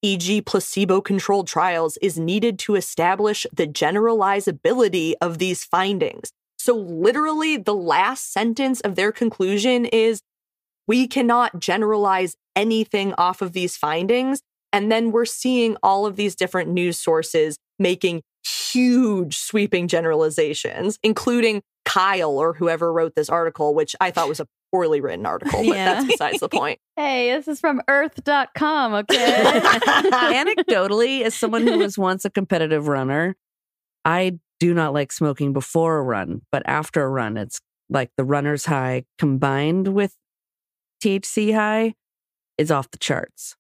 [0.02, 6.32] e.g., placebo controlled trials, is needed to establish the generalizability of these findings.
[6.58, 10.22] So, literally, the last sentence of their conclusion is
[10.88, 14.42] we cannot generalize anything off of these findings.
[14.72, 21.62] And then we're seeing all of these different news sources making huge sweeping generalizations, including
[21.86, 25.76] Kyle or whoever wrote this article, which I thought was a poorly written article, but
[25.76, 25.94] Yeah.
[25.96, 26.80] that's besides the point.
[26.98, 29.44] Hey, this is from earth.com, okay?
[30.14, 33.36] Anecdotally, as someone who was once a competitive runner,
[34.06, 38.24] I do not like smoking before a run, but after a run, it's like the
[38.24, 40.16] runner's high combined with
[41.04, 41.94] THC high
[42.58, 43.56] is off the charts.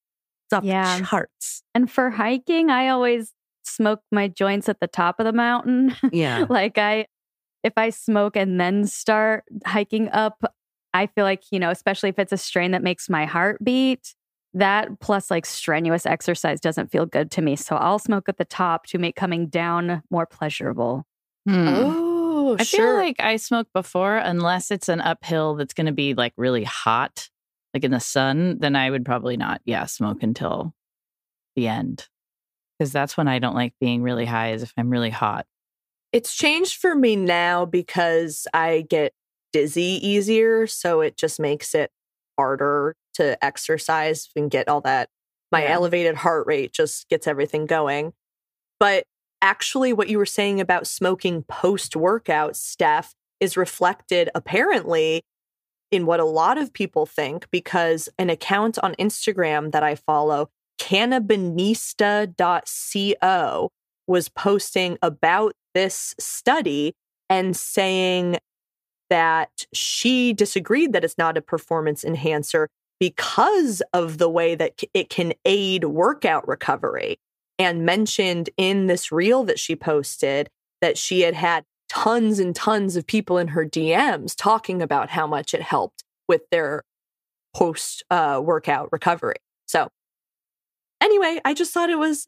[0.48, 1.00] It's off Yeah.
[1.00, 1.64] the charts.
[1.74, 3.34] and for hiking, I always
[3.64, 5.96] smoke my joints at the top of the mountain.
[6.12, 6.46] Yeah.
[6.50, 7.08] like I
[7.66, 10.44] if I smoke and then start hiking up,
[10.94, 14.14] I feel like, you know, especially if it's a strain that makes my heart beat,
[14.54, 17.56] that plus like strenuous exercise doesn't feel good to me.
[17.56, 21.06] So I'll smoke at the top to make coming down more pleasurable.
[21.48, 21.68] Hmm.
[21.68, 26.14] Oh, I feel like I smoke before, unless it's an uphill that's going to be
[26.14, 27.30] like really hot,
[27.74, 30.76] like in the sun, then I would probably not, yeah, smoke until
[31.56, 32.08] the end.
[32.78, 35.48] Because that's when I don't like being really high, is if I'm really hot.
[36.16, 39.12] It's changed for me now because I get
[39.52, 40.66] dizzy easier.
[40.66, 41.92] So it just makes it
[42.40, 45.10] harder to exercise and get all that.
[45.52, 45.74] My Yeah.
[45.74, 48.14] elevated heart rate just gets everything going.
[48.80, 49.04] But
[49.42, 55.22] actually, what you were saying about smoking post workout, Steph, is reflected apparently
[55.92, 60.50] in what a lot of people think because an account on Instagram that I follow,
[60.80, 63.70] cannabinista.co,
[64.08, 66.96] was posting about this study
[67.30, 68.38] and saying
[69.12, 72.68] that she disagreed that it's not a performance enhancer
[73.00, 77.18] because of the way that it can aid workout recovery
[77.60, 80.50] and mentioned in this reel that she posted
[80.82, 85.28] that she had had tons and tons of people in her DMs talking about how
[85.28, 86.84] much it helped with their
[87.56, 89.36] post uh, workout recovery.
[89.68, 89.90] So,
[91.02, 92.28] anyway, I just thought it was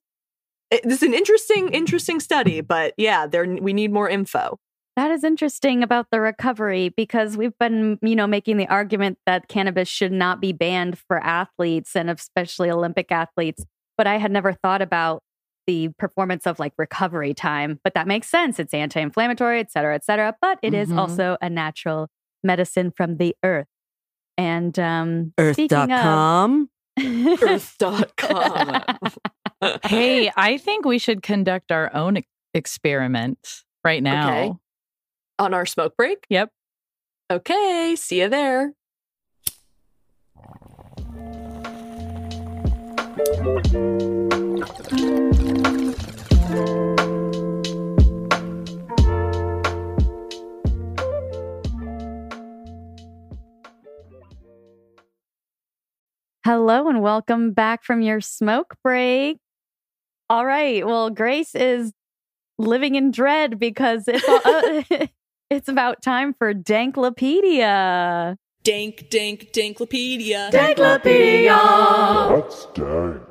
[0.71, 2.61] it- this is an interesting, interesting study.
[2.61, 4.57] But yeah, there we need more info.
[4.95, 9.47] That is interesting about the recovery because we've been, you know, making the argument that
[9.47, 13.63] cannabis should not be banned for athletes and especially Olympic athletes.
[13.95, 15.21] But I had never thought about
[15.67, 17.79] the performance of like recovery time.
[17.83, 18.57] But that makes sense.
[18.59, 20.35] It's anti-inflammatory, et cetera, et cetera.
[20.41, 20.97] But it is Mhm.
[20.97, 22.07] also a natural
[22.43, 23.67] medicine from the earth.
[24.37, 26.67] And um speaking of-
[27.43, 28.83] Earth.com.
[29.61, 29.89] Earth.com.
[29.89, 32.19] Hey, I think we should conduct our own
[32.53, 34.29] experiment right now.
[34.29, 34.53] Okay.
[35.39, 36.25] on our smoke break.
[36.29, 36.51] Yep.
[37.31, 38.73] Okay, see you there.
[56.45, 59.39] Hello and welcome back from your smoke break.
[60.29, 60.85] All right.
[60.85, 61.93] Well, Grace is
[62.57, 64.83] living in dread because it's uh,
[65.49, 68.35] it's about time for Danklopedia.
[68.63, 70.51] Dank, dank, Danklopedia.
[72.31, 73.21] What's dank?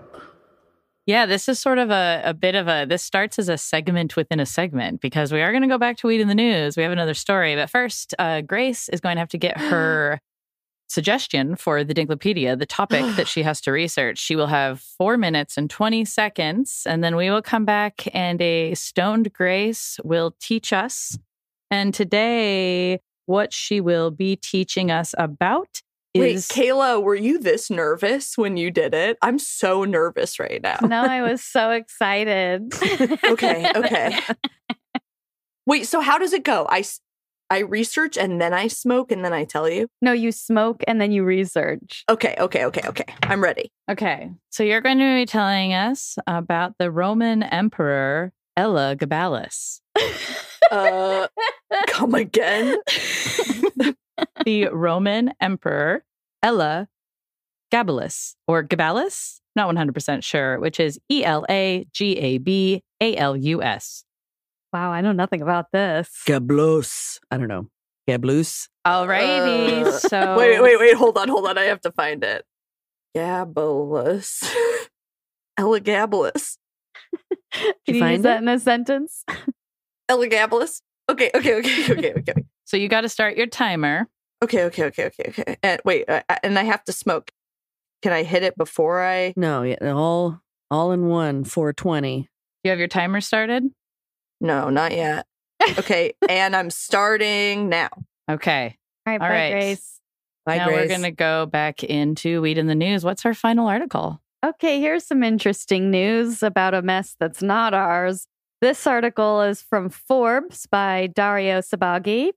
[1.07, 4.17] Yeah, this is sort of a, a bit of a, this starts as a segment
[4.17, 6.77] within a segment because we are going to go back to Weed in the News.
[6.77, 7.55] We have another story.
[7.55, 10.21] But first, uh, Grace is going to have to get her
[10.89, 14.19] suggestion for the Danklopedia, the topic that she has to research.
[14.19, 18.41] She will have four minutes and 20 seconds, and then we will come back and
[18.41, 21.19] a stoned Grace will teach us.
[21.71, 25.83] And today, what she will be teaching us about
[26.21, 29.19] Wait, is Kayla, were you this nervous when you did it?
[29.23, 30.79] I'm so nervous right now.
[30.83, 32.73] No, I was so excited.
[33.27, 34.19] Okay, okay.
[35.67, 36.67] Wait, so how does it go?
[36.69, 36.85] I
[37.51, 39.89] I research and then I smoke and then I tell you.
[40.03, 42.05] No, you smoke and then you research.
[42.09, 43.05] Okay, okay, okay, okay.
[43.23, 43.71] I'm ready.
[43.91, 44.31] Okay.
[44.51, 49.81] So you're going to be telling us about the Roman Emperor Elagabalus.
[50.71, 51.29] Uh
[51.87, 52.79] come again.
[54.45, 56.05] the Roman Emperor
[56.43, 56.89] Ella
[57.73, 63.17] Gabalus or Gabalus, not 100% sure, which is E L A G A B A
[63.17, 64.05] L U S.
[64.73, 66.11] Wow, I know nothing about this.
[66.27, 67.19] Gablos.
[67.31, 67.69] I don't know.
[68.09, 68.69] Gablus.
[68.87, 69.85] Alrighty.
[69.85, 71.59] Uh, so Wait, wait, wait, hold on, hold on.
[71.59, 72.45] I have to find it.
[73.17, 74.45] Gabalus.
[75.59, 76.59] Elagabalus.
[77.53, 79.25] Can you you, use find that in a sentence?
[80.11, 80.83] Elagabalus.
[81.09, 82.45] Okay, okay, okay, okay, okay.
[82.65, 84.07] So you got to start your timer.
[84.43, 85.57] Okay, okay, okay, okay, okay.
[85.63, 87.31] And wait, uh, and I have to smoke.
[88.03, 89.33] Can I hit it before I?
[89.37, 91.45] No, yeah, all all in one.
[91.45, 92.29] Four twenty.
[92.63, 93.65] You have your timer started?
[94.41, 95.27] No, not yet.
[95.79, 97.89] Okay, and I'm starting now.
[98.31, 98.77] Okay.
[99.07, 99.53] All right, All bye, right.
[99.53, 100.01] Grace.
[100.45, 100.77] Bye, now Grace.
[100.83, 103.05] we're going to go back into Weed in the News.
[103.05, 104.21] What's our final article?
[104.45, 108.27] Okay, here's some interesting news about a mess that's not ours.
[108.61, 112.31] This article is from Forbes by Dario Sabaghi,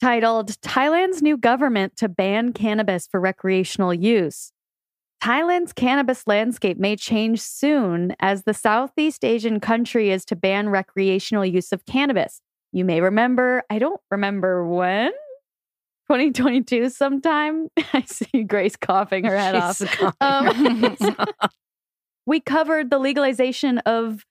[0.00, 4.52] titled Thailand's New Government to Ban Cannabis for Recreational Use.
[5.24, 11.46] Thailand's cannabis landscape may change soon as the Southeast Asian country is to ban recreational
[11.46, 12.42] use of cannabis.
[12.72, 15.12] You may remember, I don't remember when,
[16.08, 17.68] 2022 sometime.
[17.94, 19.78] I see Grace coughing her head off.
[19.78, 20.14] She's coughing.
[20.20, 21.16] Um,
[22.26, 24.26] we covered the legalization of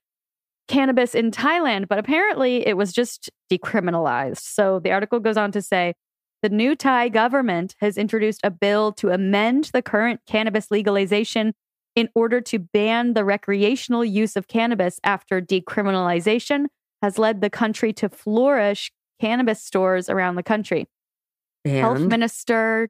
[0.68, 4.42] cannabis in Thailand, but apparently it was just decriminalized.
[4.42, 5.96] So the article goes on to say
[6.44, 11.54] the new Thai government has introduced a bill to amend the current cannabis legalization
[11.96, 16.66] in order to ban the recreational use of cannabis after decriminalization
[17.02, 20.88] has led the country to flourish cannabis stores around the country.
[21.66, 22.90] Health Minister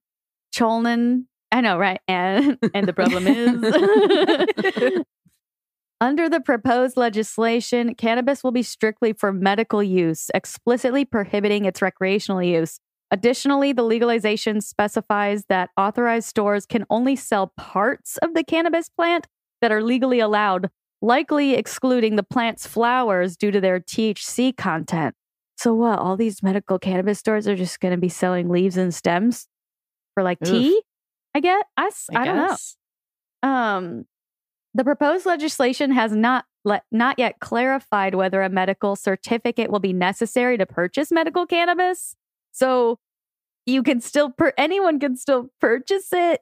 [0.54, 1.26] Cholnan.
[1.52, 2.02] I know, right?
[2.08, 5.04] And and the problem is
[6.02, 12.42] under the proposed legislation, cannabis will be strictly for medical use, explicitly prohibiting its recreational
[12.42, 12.80] use.
[13.14, 19.28] Additionally, the legalization specifies that authorized stores can only sell parts of the cannabis plant
[19.62, 25.14] that are legally allowed, likely excluding the plant's flowers due to their THC content.
[25.58, 26.00] So what?
[26.00, 29.48] All these medical cannabis stores are just going to be selling leaves and stems
[30.16, 30.50] for like Oof.
[30.50, 30.82] tea?
[31.36, 31.68] I get.
[31.78, 33.48] I, I, I don't know.
[33.48, 34.06] Um,
[34.74, 39.94] the proposed legislation has not le- not yet clarified whether a medical certificate will be
[39.94, 42.16] necessary to purchase medical cannabis.
[42.54, 43.00] So
[43.66, 46.42] you can still per- anyone can still purchase it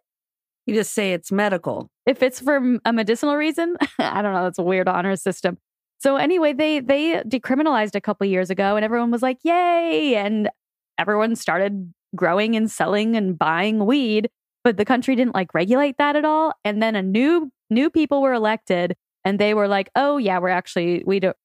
[0.65, 1.89] you just say it's medical.
[2.05, 3.75] if it's for a medicinal reason.
[3.99, 4.43] I don't know.
[4.43, 5.57] That's a weird honor system.
[5.99, 10.49] So anyway, they they decriminalized a couple years ago, and everyone was like, "Yay!" and
[10.97, 14.29] everyone started growing and selling and buying weed.
[14.63, 16.53] But the country didn't like regulate that at all.
[16.63, 18.95] And then a new new people were elected,
[19.25, 21.37] and they were like, "Oh yeah, we're actually we don't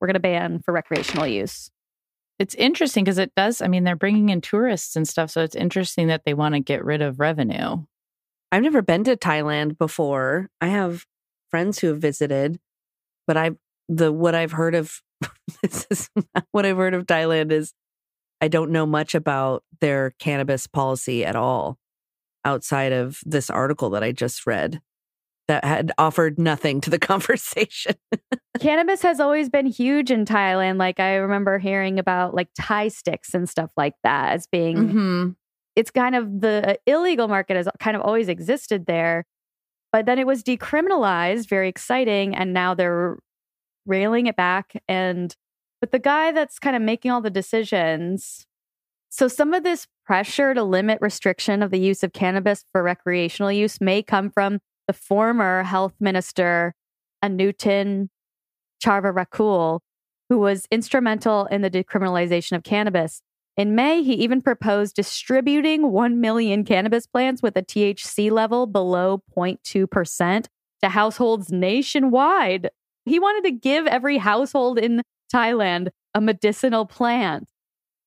[0.00, 1.70] we're going to ban for recreational use."
[2.38, 3.62] It's interesting because it does.
[3.62, 5.30] I mean, they're bringing in tourists and stuff.
[5.30, 7.84] So it's interesting that they want to get rid of revenue.
[8.52, 10.48] I've never been to Thailand before.
[10.60, 11.06] I have
[11.50, 12.60] friends who have visited,
[13.26, 13.56] but I've
[13.88, 15.00] the what I've heard of
[15.62, 16.10] this is
[16.52, 17.72] what I've heard of Thailand is
[18.40, 21.78] I don't know much about their cannabis policy at all
[22.44, 24.80] outside of this article that I just read
[25.48, 27.94] that had offered nothing to the conversation.
[28.58, 30.78] Cannabis has always been huge in Thailand.
[30.78, 35.28] Like I remember hearing about like Thai sticks and stuff like that as being Mm-hmm.
[35.76, 39.24] it's kind of the illegal market has kind of always existed there.
[39.92, 43.18] But then it was decriminalized, very exciting, and now they're
[43.86, 44.72] railing it back.
[44.88, 45.34] And
[45.80, 48.46] but the guy that's kind of making all the decisions,
[49.08, 53.52] so some of this pressure to limit restriction of the use of cannabis for recreational
[53.52, 56.74] use may come from the former health minister
[57.24, 58.08] Anutin
[58.84, 59.80] Charnvirakul,
[60.28, 63.22] who was instrumental in the decriminalization of cannabis.
[63.56, 69.22] In May, he even proposed distributing 1 million cannabis plants with a THC level below
[69.36, 70.46] 0.2%
[70.82, 72.70] to households nationwide.
[73.06, 77.48] He wanted to give every household in Thailand a medicinal plant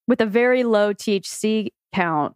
[0.08, 2.36] with a very low THC count.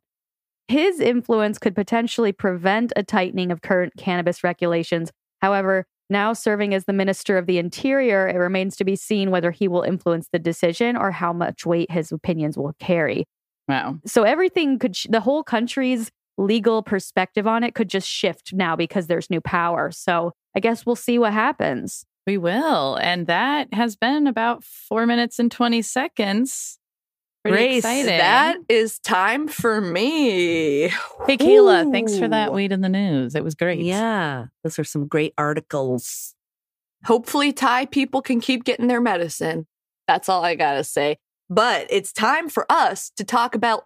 [0.73, 5.11] His influence could potentially prevent a tightening of current cannabis regulations.
[5.39, 9.51] However, now serving as the Minister of the Interior, it remains to be seen whether
[9.51, 13.25] he will influence the decision or how much weight his opinions will carry.
[13.67, 13.99] Wow.
[14.07, 16.09] So everything could, ch- the whole country's
[16.39, 19.91] legal perspective on it could just shift now because there's new power.
[19.91, 22.03] So I guess we'll see what happens.
[22.25, 22.95] We will.
[22.95, 26.79] And that has been about four minutes and 20 seconds.
[27.43, 28.05] Pretty Grace, exciting.
[28.05, 30.87] That is time for me.
[31.27, 32.53] hey, Kayla, thanks for that Ooh.
[32.53, 33.35] weed in the news.
[33.35, 33.81] It was great.
[33.81, 36.35] Yeah, those are some great articles.
[37.03, 39.67] Hopefully, Thai people can keep getting their medicine.
[40.07, 41.17] That's all I gotta say.
[41.49, 43.85] But it's time for us to talk about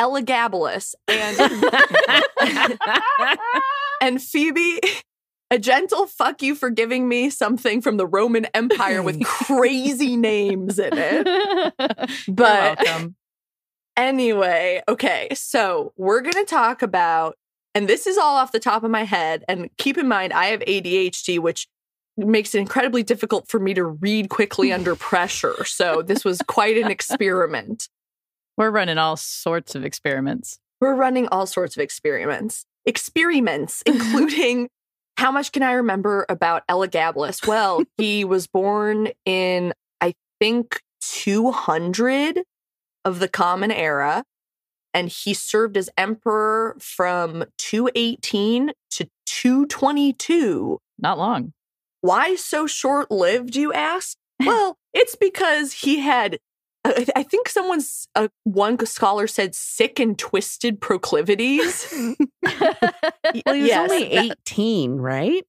[0.00, 1.38] Elagabalus and
[4.00, 4.80] and Phoebe.
[5.50, 10.78] A gentle fuck you for giving me something from the Roman Empire with crazy names
[10.78, 12.10] in it.
[12.28, 12.86] But.
[13.96, 17.36] Anyway, okay, so we're going to talk about,
[17.76, 19.44] and this is all off the top of my head.
[19.46, 21.68] And keep in mind, I have ADHD, which
[22.16, 25.64] makes it incredibly difficult for me to read quickly under pressure.
[25.64, 27.88] So this was quite an experiment.
[28.56, 30.58] We're running all sorts of experiments.
[30.80, 34.70] We're running all sorts of experiments, experiments, including
[35.16, 37.46] how much can I remember about Elagabalus?
[37.46, 42.42] Well, he was born in, I think, 200
[43.04, 44.24] of the Common Era,
[44.92, 50.78] and he served as emperor from 218 to 222.
[50.98, 51.52] Not long.
[52.00, 54.16] Why so short lived, you ask?
[54.40, 56.38] Well, it's because he had.
[56.84, 61.92] I I think someone's uh, one scholar said sick and twisted proclivities.
[63.46, 65.44] Well, he was Yes, only that- 18, right?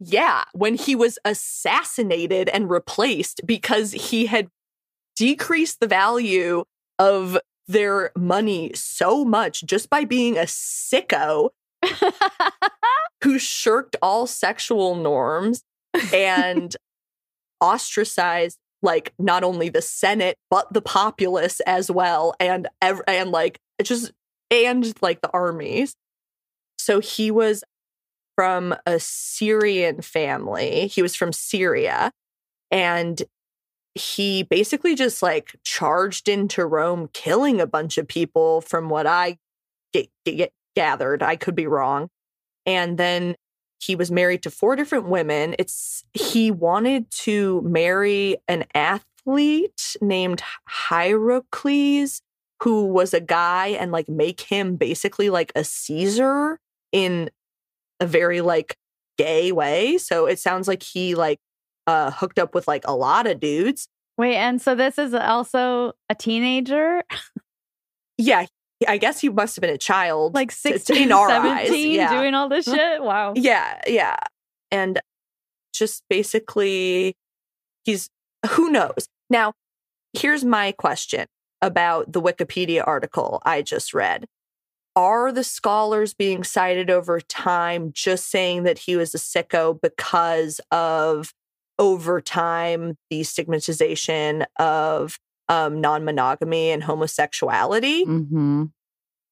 [0.00, 4.48] Yeah, when he was assassinated and replaced because he had
[5.16, 6.64] decreased the value
[6.98, 11.50] of their money so much just by being a sicko
[13.22, 15.62] who shirked all sexual norms
[16.12, 16.76] and
[17.60, 23.60] ostracized like not only the senate but the populace as well and ev- and like
[23.78, 24.12] it just
[24.52, 25.96] and like the armies.
[26.78, 27.64] So he was
[28.36, 30.88] from a syrian family.
[30.88, 32.12] He was from syria
[32.70, 33.22] and
[33.94, 39.36] he basically just like charged into rome killing a bunch of people from what i
[39.92, 41.22] get, get gathered.
[41.22, 42.08] I could be wrong.
[42.64, 43.34] And then
[43.82, 45.56] he was married to four different women.
[45.58, 52.22] It's he wanted to marry an athlete named hierocles
[52.62, 56.60] who was a guy and like make him basically like a caesar
[56.92, 57.28] in
[57.98, 58.76] a very like
[59.18, 59.98] gay way.
[59.98, 61.40] So it sounds like he like
[61.88, 63.88] uh hooked up with like a lot of dudes.
[64.16, 67.02] Wait, and so this is also a teenager,
[68.18, 68.46] yeah
[68.88, 72.22] i guess he must have been a child like t- 16, in our 17, yeah
[72.22, 72.76] doing all this mm-hmm.
[72.76, 73.02] shit.
[73.02, 73.32] Wow.
[73.36, 74.16] Yeah, yeah.
[74.70, 75.00] And
[75.72, 77.16] just basically,
[77.84, 78.08] he's
[78.50, 79.06] who knows.
[79.30, 79.52] Now,
[80.12, 81.26] here's my question
[81.60, 84.26] about the Wikipedia article I just read.
[84.94, 90.60] Are the scholars being cited over time just saying that he was a sicko because
[90.70, 91.32] of
[91.78, 95.18] over time the stigmatization of
[95.48, 98.04] um, non monogamy and homosexuality?
[98.04, 98.64] Mm-hmm.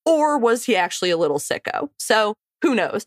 [0.06, 1.90] or was he actually a little sicko?
[1.98, 3.06] So who knows?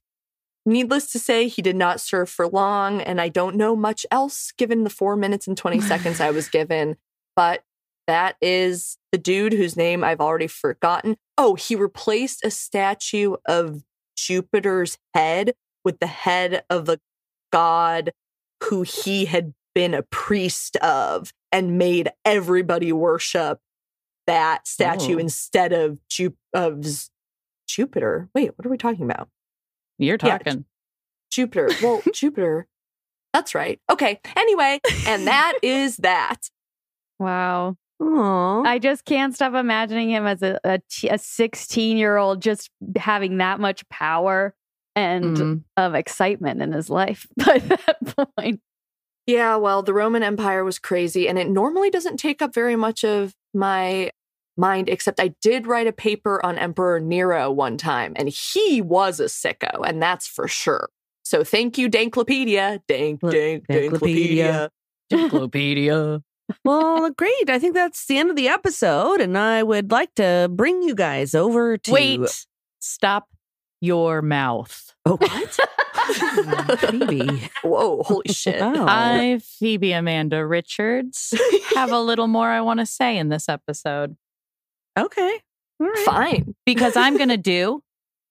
[0.65, 4.53] Needless to say, he did not serve for long, and I don't know much else
[4.57, 6.95] given the four minutes and 20 seconds I was given.
[7.35, 7.63] But
[8.07, 11.17] that is the dude whose name I've already forgotten.
[11.37, 13.83] Oh, he replaced a statue of
[14.15, 16.99] Jupiter's head with the head of a
[17.51, 18.11] god
[18.63, 23.59] who he had been a priest of and made everybody worship
[24.27, 25.19] that statue Oh.
[25.19, 26.85] instead of Ju- of
[27.67, 28.29] Jupiter.
[28.35, 29.29] Wait, what are we talking about?
[29.97, 30.65] You're Yeah, talking.
[31.31, 31.69] Jupiter.
[31.81, 32.67] Well, Jupiter.
[33.33, 33.79] That's right.
[33.91, 34.19] Okay.
[34.35, 36.49] Anyway, and that is that.
[37.19, 37.77] Wow.
[38.01, 38.63] Aw.
[38.63, 42.69] I just can't stop imagining him as a, a, t- a 16 year old just
[42.97, 44.53] having that much power
[44.95, 45.63] and Mhm.
[45.77, 48.61] of excitement in his life by that point.
[49.25, 53.05] Yeah, well, the Roman Empire was crazy, and it normally doesn't take up very much
[53.05, 54.11] of my
[54.57, 59.19] mind, except I did write a paper on Emperor Nero one time, and he was
[59.19, 60.89] a sicko, and that's for sure.
[61.23, 62.81] So thank you, Danklopedia.
[62.87, 64.69] Dank, L- dank, Danklopedia.
[65.11, 66.21] Danklopedia.
[66.65, 67.49] Well, great.
[67.49, 69.21] I think that's the end of the episode.
[69.21, 71.91] And I would like to bring you guys over to.
[71.91, 72.45] Wait.
[72.79, 73.29] Stop
[73.79, 74.93] your mouth.
[75.05, 75.59] Oh, what?
[76.89, 77.49] Phoebe.
[77.63, 78.59] Whoa, holy shit.
[78.59, 78.85] Wow.
[78.87, 81.33] I, Phoebe Amanda Richards,
[81.75, 84.15] have a little more I want to say in this episode
[84.97, 85.39] Okay.
[85.79, 86.05] All right.
[86.05, 86.55] Fine.
[86.65, 87.81] because I'm going to do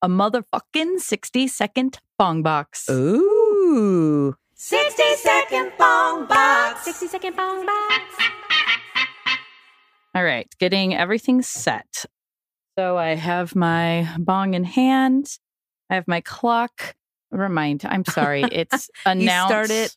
[0.00, 2.88] a motherfucking 60 second bong box.
[2.90, 4.36] Ooh.
[4.54, 6.84] 60 second bong box.
[6.84, 8.04] 60 second bong box.
[10.14, 12.04] All right, getting everything set.
[12.78, 15.38] So I have my bong in hand.
[15.90, 16.94] I have my clock.
[17.32, 17.84] Remind.
[17.84, 18.42] I'm sorry.
[18.52, 19.50] It's announce.
[19.50, 19.96] start it,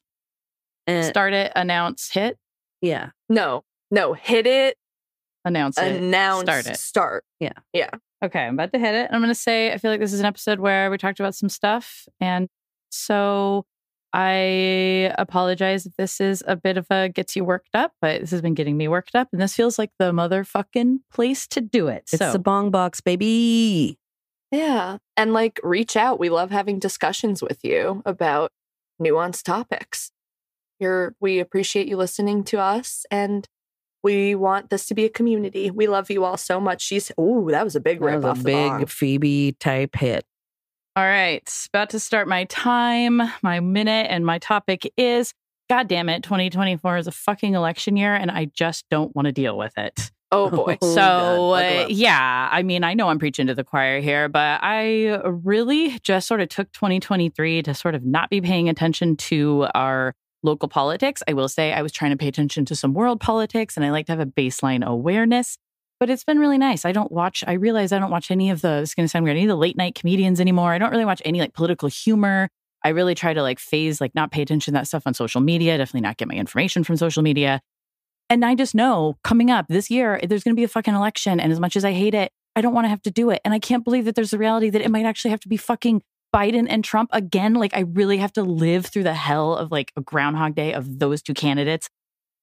[0.88, 1.52] And Start it.
[1.56, 2.10] Announce.
[2.12, 2.38] Hit.
[2.82, 3.10] yeah.
[3.30, 4.78] No, no, hit it,
[5.44, 5.98] Announce it.
[5.98, 6.78] announce, Start it.
[6.78, 7.24] start.
[7.40, 7.54] Yeah.
[7.74, 7.90] Yeah.
[8.24, 9.10] Okay, I'm about to hit it.
[9.12, 11.36] I'm going to say I feel like this is an episode where we talked about
[11.36, 12.08] some stuff.
[12.20, 12.48] And
[12.90, 13.66] so
[14.14, 18.32] I apologize if this is a bit of a gets you worked up, but this
[18.32, 19.28] has been getting me worked up.
[19.34, 22.04] And this feels like the motherfucking place to do it.
[22.14, 24.00] It's so the bong box, baby.
[24.56, 24.98] Yeah.
[25.18, 26.20] And like reach out.
[26.20, 28.52] We love having discussions with you about
[29.02, 30.12] nuanced topics.
[30.80, 33.48] You're we appreciate you listening to us and
[34.04, 35.72] we want this to be a community.
[35.72, 36.82] We love you all so much.
[36.82, 38.80] She's oh, that was a big That rip was off a the bong.
[38.80, 40.26] big Phoebe type hit.
[40.96, 41.44] All right,
[41.74, 45.34] about to start my time, my minute, and my topic is
[45.70, 49.32] God damn it, 2024 is a fucking election year, and I just don't want to
[49.32, 50.12] deal with it.
[50.32, 50.78] Oh boy.
[50.82, 54.60] Oh, so, uh, yeah, I mean, I know I'm preaching to the choir here, but
[54.62, 59.68] I really just sort of took 2023 to sort of not be paying attention to
[59.76, 60.14] our
[60.44, 61.22] local politics.
[61.28, 63.92] I will say I was trying to pay attention to some world politics, and I
[63.92, 65.58] like to have a baseline awareness.
[66.00, 66.84] But it's been really nice.
[66.84, 69.24] I don't watch, I realize I don't watch any of the, it's going to sound
[69.24, 70.74] weird, any of the late night comedians anymore.
[70.74, 72.50] I don't really watch any like political humor.
[72.84, 75.40] I really try to like phase, like not pay attention to that stuff on social
[75.40, 77.62] media, definitely not get my information from social media.
[78.30, 81.40] And I just know coming up this year, there's going to be a fucking election.
[81.40, 83.42] And as much as I hate it, I don't want to have to do it.
[83.46, 85.58] And I can't believe that there's a reality that it might actually have to be
[85.58, 86.02] fucking
[86.34, 87.54] Biden and Trump again.
[87.54, 91.00] Like, I really have to live through the hell of like a Groundhog Day of
[91.00, 91.90] those two candidates.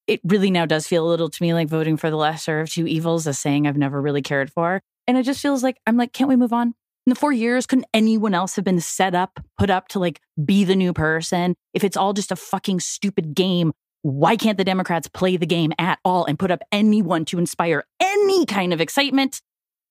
[0.07, 2.71] It really now does feel a little to me like voting for the lesser of
[2.71, 4.83] two evils, a saying I've never really cared for.
[5.07, 6.75] And it just feels like I'm like, can't we move on?
[7.07, 10.21] In the four years, couldn't anyone else have been set up, put up to like
[10.45, 11.57] be the new person?
[11.75, 13.73] If it's all just a fucking stupid game,
[14.03, 17.85] why can't the Democrats play the game at all and put up anyone to inspire
[18.01, 19.41] any kind of excitement?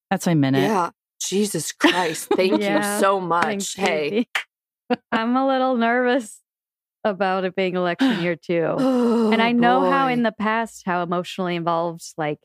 [0.10, 0.62] That's my minute.
[0.64, 0.90] Yeah.
[1.22, 2.28] Jesus Christ.
[2.36, 2.96] Thank Yeah.
[2.96, 3.88] you so Thanks, much.
[3.88, 4.10] Hey.
[4.90, 5.00] Phoebe.
[5.12, 6.40] I'm a little nervous
[7.04, 8.76] about it being election year too.
[8.78, 12.40] Oh, and I know how in the past how emotionally involved like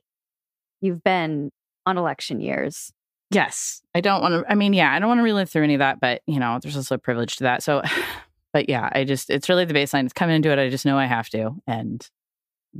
[0.80, 1.50] you've been
[1.84, 2.92] on election years.
[3.30, 3.82] Yes.
[3.94, 5.80] I don't want to, I mean, yeah, I don't want to relive through any of
[5.80, 7.62] that, but you know, there's also a privilege to that.
[7.62, 7.82] So,
[8.56, 10.04] but yeah, I just, it's really the baseline.
[10.04, 10.58] It's coming into it.
[10.58, 11.56] I just know I have to.
[11.66, 12.08] And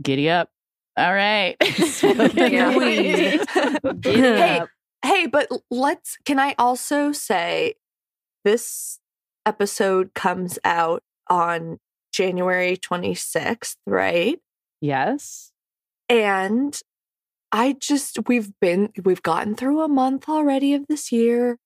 [0.01, 0.49] giddy up.
[0.97, 1.55] All right.
[1.61, 2.57] Giddy
[4.03, 4.71] hey, up.
[5.05, 7.75] hey, but let's can I also say
[8.43, 9.01] this
[9.45, 11.79] episode comes out on
[12.11, 14.39] January 26th, right?
[14.81, 15.53] yes.
[16.09, 16.81] And
[17.53, 21.59] I just we've been we've gotten through a month already of this year.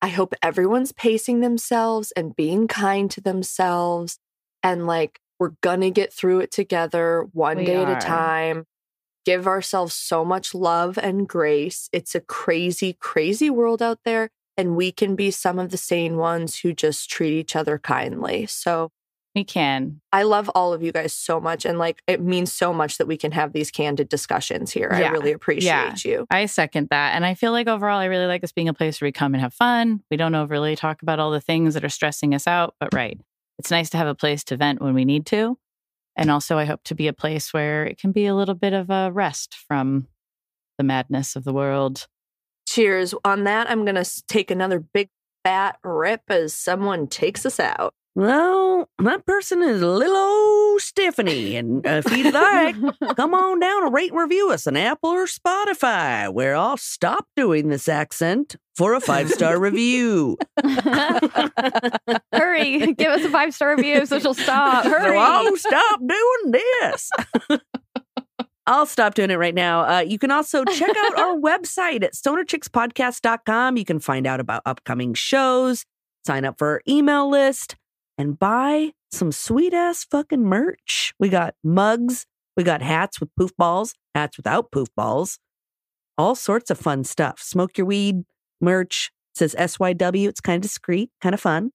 [0.00, 4.18] I hope everyone's pacing themselves and being kind to themselves
[4.62, 8.66] and like we're gonna get through it together one We day at a time.
[9.24, 11.88] Give ourselves so much love and grace.
[11.92, 16.16] It's a crazy, crazy world out there, and we can be some of the sane
[16.16, 18.46] ones who just treat each other kindly.
[18.46, 18.90] So
[19.34, 20.00] We can.
[20.12, 21.64] I love all of you guys so much.
[21.64, 24.90] And like, it means so much that we can have these candid discussions here.
[24.92, 26.26] I really appreciate you.
[26.30, 27.14] I second that.
[27.14, 29.34] And I feel like overall, I really like this being a place where we come
[29.34, 30.02] and have fun.
[30.10, 33.18] We don't overly talk about all the things that are stressing us out, but right.
[33.58, 35.58] It's nice to have a place to vent when we need to.
[36.16, 38.72] And also, I hope to be a place where it can be a little bit
[38.72, 40.08] of a rest from
[40.78, 42.08] the madness of the world.
[42.66, 43.14] Cheers.
[43.24, 45.10] On that, I'm going to take another big
[45.44, 47.94] fat rip as someone takes us out.
[48.18, 51.54] Well, that person is little old Stephani.
[51.54, 52.74] And uh, if you'd like,
[53.16, 57.28] come on down and rate and review us on Apple or Spotify, where I'll stop
[57.36, 60.36] doing this accent for a five star review.
[62.32, 64.82] Hurry, give us a five star review so she'll stop.
[64.82, 65.16] So Hurry.
[65.16, 67.10] I'll stop doing this.
[68.66, 69.82] I'll stop doing it right now.
[69.82, 73.76] Uh, you can also check out our website at stonerchickspodcast.com.
[73.76, 75.84] You can find out about upcoming shows,
[76.26, 77.76] sign up for our email list,
[78.18, 81.14] and buy some sweet ass fucking merch.
[81.18, 85.38] We got mugs, we got hats with poof balls, hats without poof balls,
[86.18, 87.40] all sorts of fun stuff.
[87.40, 88.24] Smoke your weed
[88.60, 89.12] merch.
[89.34, 90.28] Says SYW.
[90.28, 91.70] It's kind of discreet, kind of fun.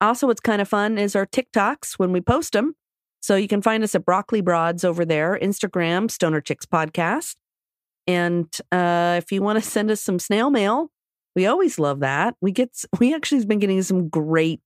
[0.00, 2.74] Also, what's kind of fun is our TikToks when we post them.
[3.20, 7.36] So you can find us at Broccoli Broads over there, Instagram, Stoner Chicks Podcast.
[8.06, 10.90] And uh, if you want to send us some snail mail,
[11.36, 12.34] we always love that.
[12.40, 14.60] We get we actually have been getting some great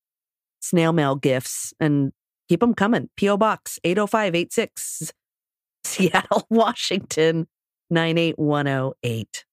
[0.63, 2.13] snail mail gifts and
[2.49, 3.11] keep them coming.
[3.21, 5.13] PO Box 80586
[5.85, 7.49] Seattle, Washington
[7.91, 9.45] 98108.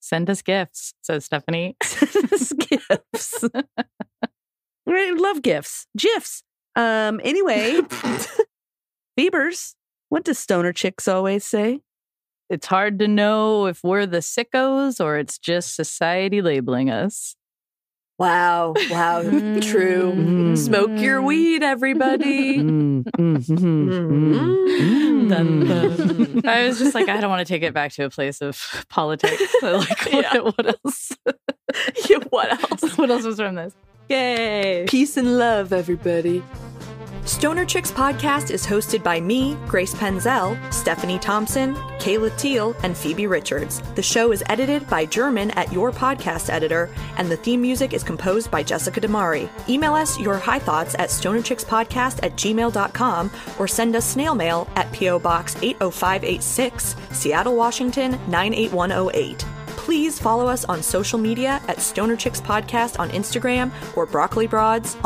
[0.00, 1.76] Send us gifts, says Stephani.
[1.82, 3.44] Send us gifts.
[4.88, 5.86] I love gifts.
[5.96, 6.42] GIFs.
[6.74, 7.80] Um, anyway,
[9.16, 9.74] Beavers,
[10.08, 11.80] what does Stoner Chicks always say?
[12.50, 17.36] it's hard to know if we're the sickos or it's just society labeling us.
[18.18, 18.74] Wow.
[18.90, 19.22] Wow.
[19.22, 20.12] True.
[20.12, 20.58] Mm.
[20.58, 22.58] Smoke your weed, everybody.
[22.58, 26.42] Mm, mm, mm, mm, Dun, mm.
[26.42, 26.46] dun.
[26.46, 28.60] I was just like, I don't want to take it back to a place of
[28.88, 29.40] politics.
[29.60, 30.38] So like, Yeah.
[30.38, 31.12] what, what else?
[32.08, 32.96] Yeah, what else?
[32.96, 33.74] what else was from this?
[34.08, 34.86] Yay!
[34.88, 36.42] Peace and love, everybody.
[37.28, 43.26] Stoner Chicks podcast is hosted by me, Grace Penzell, Stephani Thompson, Kayla Teel, and Phoebe
[43.26, 43.82] Richards.
[43.96, 48.02] The show is edited by German at Your Podcast Editor, and the theme music is
[48.02, 49.50] composed by Jessica DiMari.
[49.68, 54.90] Email us your high thoughts at stonerchickspodcast at gmail.com or send us snail mail at
[54.92, 55.18] P.O.
[55.18, 59.44] Box 80586, Seattle, Washington 98108.
[59.88, 64.98] Please follow us on social media at Stoner Chicks Podcast on Instagram or Broccoli Broads